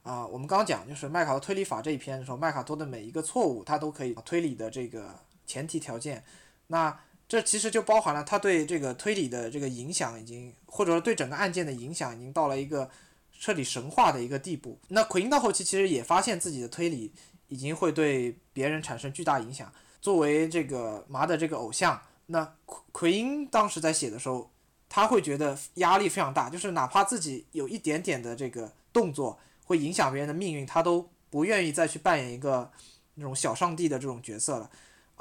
[0.02, 5.16] 啊，我们刚刚讲就是麦卡托推理法这一篇的时候，麦卡托的每一个错误他都可以推理的这个
[5.46, 6.24] 前提条件，
[6.68, 7.00] 那。
[7.34, 12.88] 这其实就包含了他对这个推理的这个影响，已经或者说对整个案件的影响，已经到了一个
[13.40, 14.80] 彻底神话的一个地步。
[14.90, 17.12] 那奎因到后期其实也发现自己的推理
[17.48, 19.74] 已经会对别人产生巨大影响。
[20.00, 24.52] 作为这个麻的这个偶像，那奎奎因当时在写的时候，
[24.88, 32.72] 他会觉得压力非常大，就是哪怕自己有一点点的这个动作会影响别人的命运，他都不愿意再去扮演一个
[33.16, 34.70] 那种小上帝的这种角色了。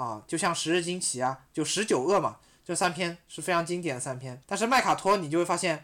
[0.02, 4.42] 啊，就像《十日惊奇》啊，就十九恶嘛，这三篇是非常经典的三篇。
[4.46, 5.82] 但是麦卡托，你就会发现，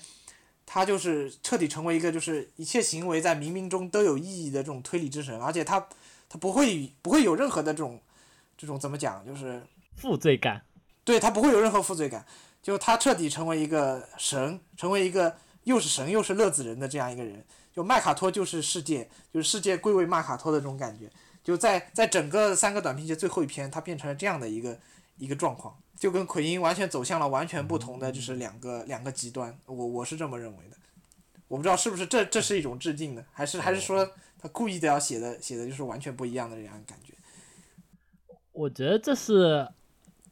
[0.67, 5.87] 他就是彻底成为一个就是一切行为在冥冥中都有意义的这种推理之神，而且他
[6.29, 8.01] 他不会不会有任何的这种
[8.57, 9.63] 这种怎么讲，就是
[9.95, 10.63] 负罪感。
[11.05, 12.27] 对他不会有任何负罪感，
[12.63, 17.45] 就他彻底成为一个神，成为一个又是神又是乐子人的这样一个人。
[17.73, 21.09] 就麦卡托就是世界，就是世界归为麦卡托的这种感觉。
[21.49, 24.79] 就在在整个三个短篇集最后一篇，它变成了这样的一个
[25.17, 29.59] 一个状况，就跟奎因完全走向了完全不同的，就是两个两个极端。
[29.65, 30.77] 我我是这么认为的，
[31.49, 34.07] 我不知道是不是这这是一种致敬呢，还是还是说
[34.39, 37.15] 他故意的要写的写的就是完全不一样的这样感觉。
[38.53, 39.67] 我觉得这是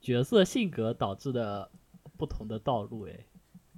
[0.03, 1.71] 角色性格导致的
[2.19, 3.25] 不同的道路，诶。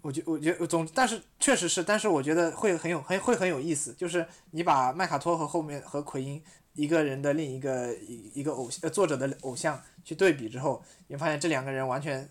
[0.02, 6.42] 我觉我觉得总，但是确实是，但是我觉得会很有很会很有意思，就是你把麦卡托和后面和奎因。
[6.78, 12.30] 一个人的另一个一一个偶呃作者的偶像去对比之后，你发现这两个人完全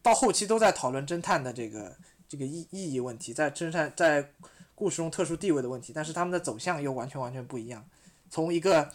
[0.00, 1.96] 到后期都在讨论侦探的这个
[2.28, 4.30] 这个意意义问题，在侦探在
[4.76, 7.84] 故事中特殊地位的问题，但是他们的走向又完全完全不一样。
[8.30, 8.88] 从一个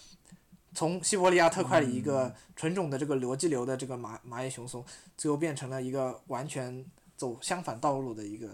[0.73, 4.81] 从西伯利亚特快里一个纯种的这个逻辑流的这个马马野雄松，
[5.17, 6.85] 最后变成了一个完全
[7.17, 8.47] 走相反道路的一个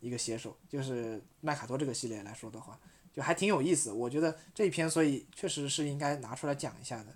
[0.00, 2.78] 一个写手，就是麦卡多这个系列来说的话。
[3.12, 7.14] 就还挺有意思，我觉得这一篇，所以确实是应该拿出来讲一下的。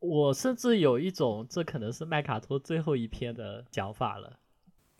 [0.00, 4.38] 我甚至有一种，这可能是麦卡托最后一篇的讲法了。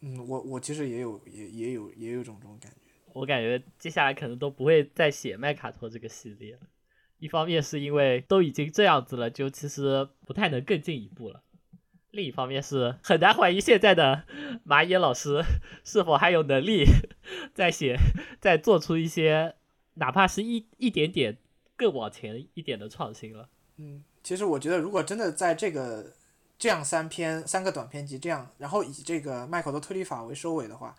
[0.00, 2.78] 嗯，我我其实也有，也也有，也有种这种感觉。
[3.12, 6.60] 我感觉接下来可能都不会再写麦卡托这个系列了。
[7.18, 11.42] 一方面是因为都已经这样子了，就其实不太能更进一步了。
[12.10, 14.24] 另一方面是很难怀疑现在的
[14.62, 15.42] 马野老师
[15.84, 16.84] 是否还有能力
[17.54, 17.96] 再写、
[18.40, 19.56] 再做出一些。
[19.94, 21.36] 哪怕是一一点点
[21.76, 23.48] 更往前一点的创新了。
[23.76, 26.12] 嗯，其实我觉得，如果真的在这个
[26.58, 30.94] 这样三篇三个短篇集这样，然后以这个麦克的推理法为收尾的话，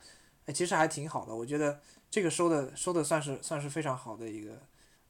[0.46, 1.34] 哎，其实还挺好的。
[1.36, 4.62] 我觉得这个收的收的算是算是非常好的一个，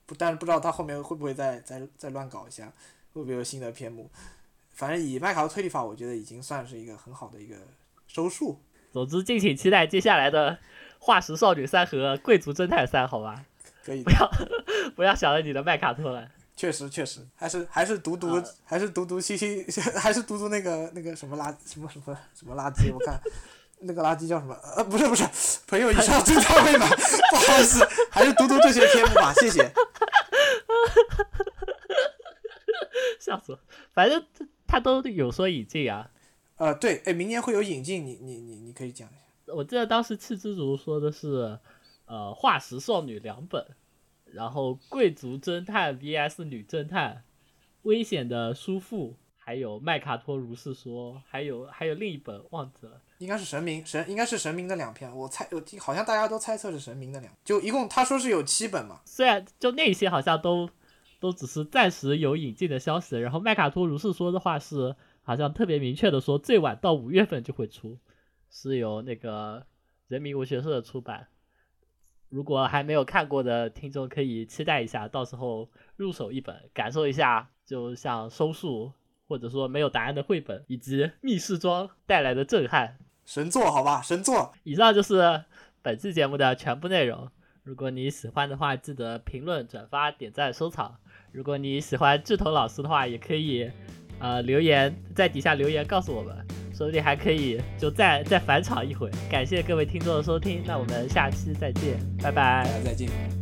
[0.05, 2.71] 不，但是不知道他后面会不会再再再乱搞一下。
[3.13, 4.11] 会不会有新的篇目？
[4.73, 7.55] 反正以麦考的推理法，我觉得已经算是一个很好的一个
[8.07, 8.59] 收束。
[8.91, 10.51] 总之，敬请期待接下来的
[10.99, 13.45] 《化石少女三》和《贵族侦探三》，好吧？
[13.85, 14.31] 可以不，要
[14.95, 16.27] 不要想着你的麦卡托了。
[16.55, 19.65] 确实确实，还是还是读读啊还是读读西西，
[19.99, 23.19] 还是读读那个那个什么垃什么什么什么垃圾，我看
[23.81, 24.55] 那个垃圾叫什么？
[24.77, 25.25] 呃，不是不是，
[25.67, 26.89] 朋友以上侦探未满，
[27.29, 29.69] 不好意思，还是读读这些篇目吧，谢谢。
[33.19, 33.59] 笑死我！
[33.93, 34.25] 反正
[34.65, 36.09] 他都有说引进啊。
[36.57, 39.53] 呃，对，哎，明年会有引进，你你你你可以讲一下。
[39.53, 41.59] 我记得当时赤之竹说的是，
[42.05, 43.65] 呃，化石少女两本，
[44.25, 47.23] 然后贵族侦探 VS 女侦探，
[47.81, 53.01] 危险的叔父，还有麦卡托如是说，还有还有另一本忘记了。
[53.17, 60.69] 应该是神明神，应该是神明的两篇，我猜我听好像大家都猜测是神明的两，就一共他说是有七本嘛，虽然就那些好像都
[61.19, 67.97] 都只是暂时有引进的消息，然后麦卡托如是说的话是好像特别明确的说最晚到五月份就会出，
[68.51, 69.65] 是由那个
[70.07, 71.27] 人民文学社出版。
[72.29, 78.91] 如果还没有看过的听众可以期待一下，到时候入手一本，感受一下，就像收束
[79.27, 82.97] 或者说没有答案的绘本以及密室装带来的震撼。
[83.25, 84.53] 神作好吧，神作。
[84.63, 85.43] 以上就是
[85.81, 87.29] 本期节目的全部内容。
[87.63, 90.97] 如果你喜欢的话，记得评论、转发、点赞、收藏。
[91.31, 93.71] 如果你喜欢志同老师的话，也可以
[94.19, 96.45] 呃留言在底下留言告诉我们，
[96.75, 99.09] 说不定还可以就再再返场一回。
[99.29, 102.67] 感谢各位听众的收听，那我们下期再见，拜拜。
[102.83, 103.34] 再见。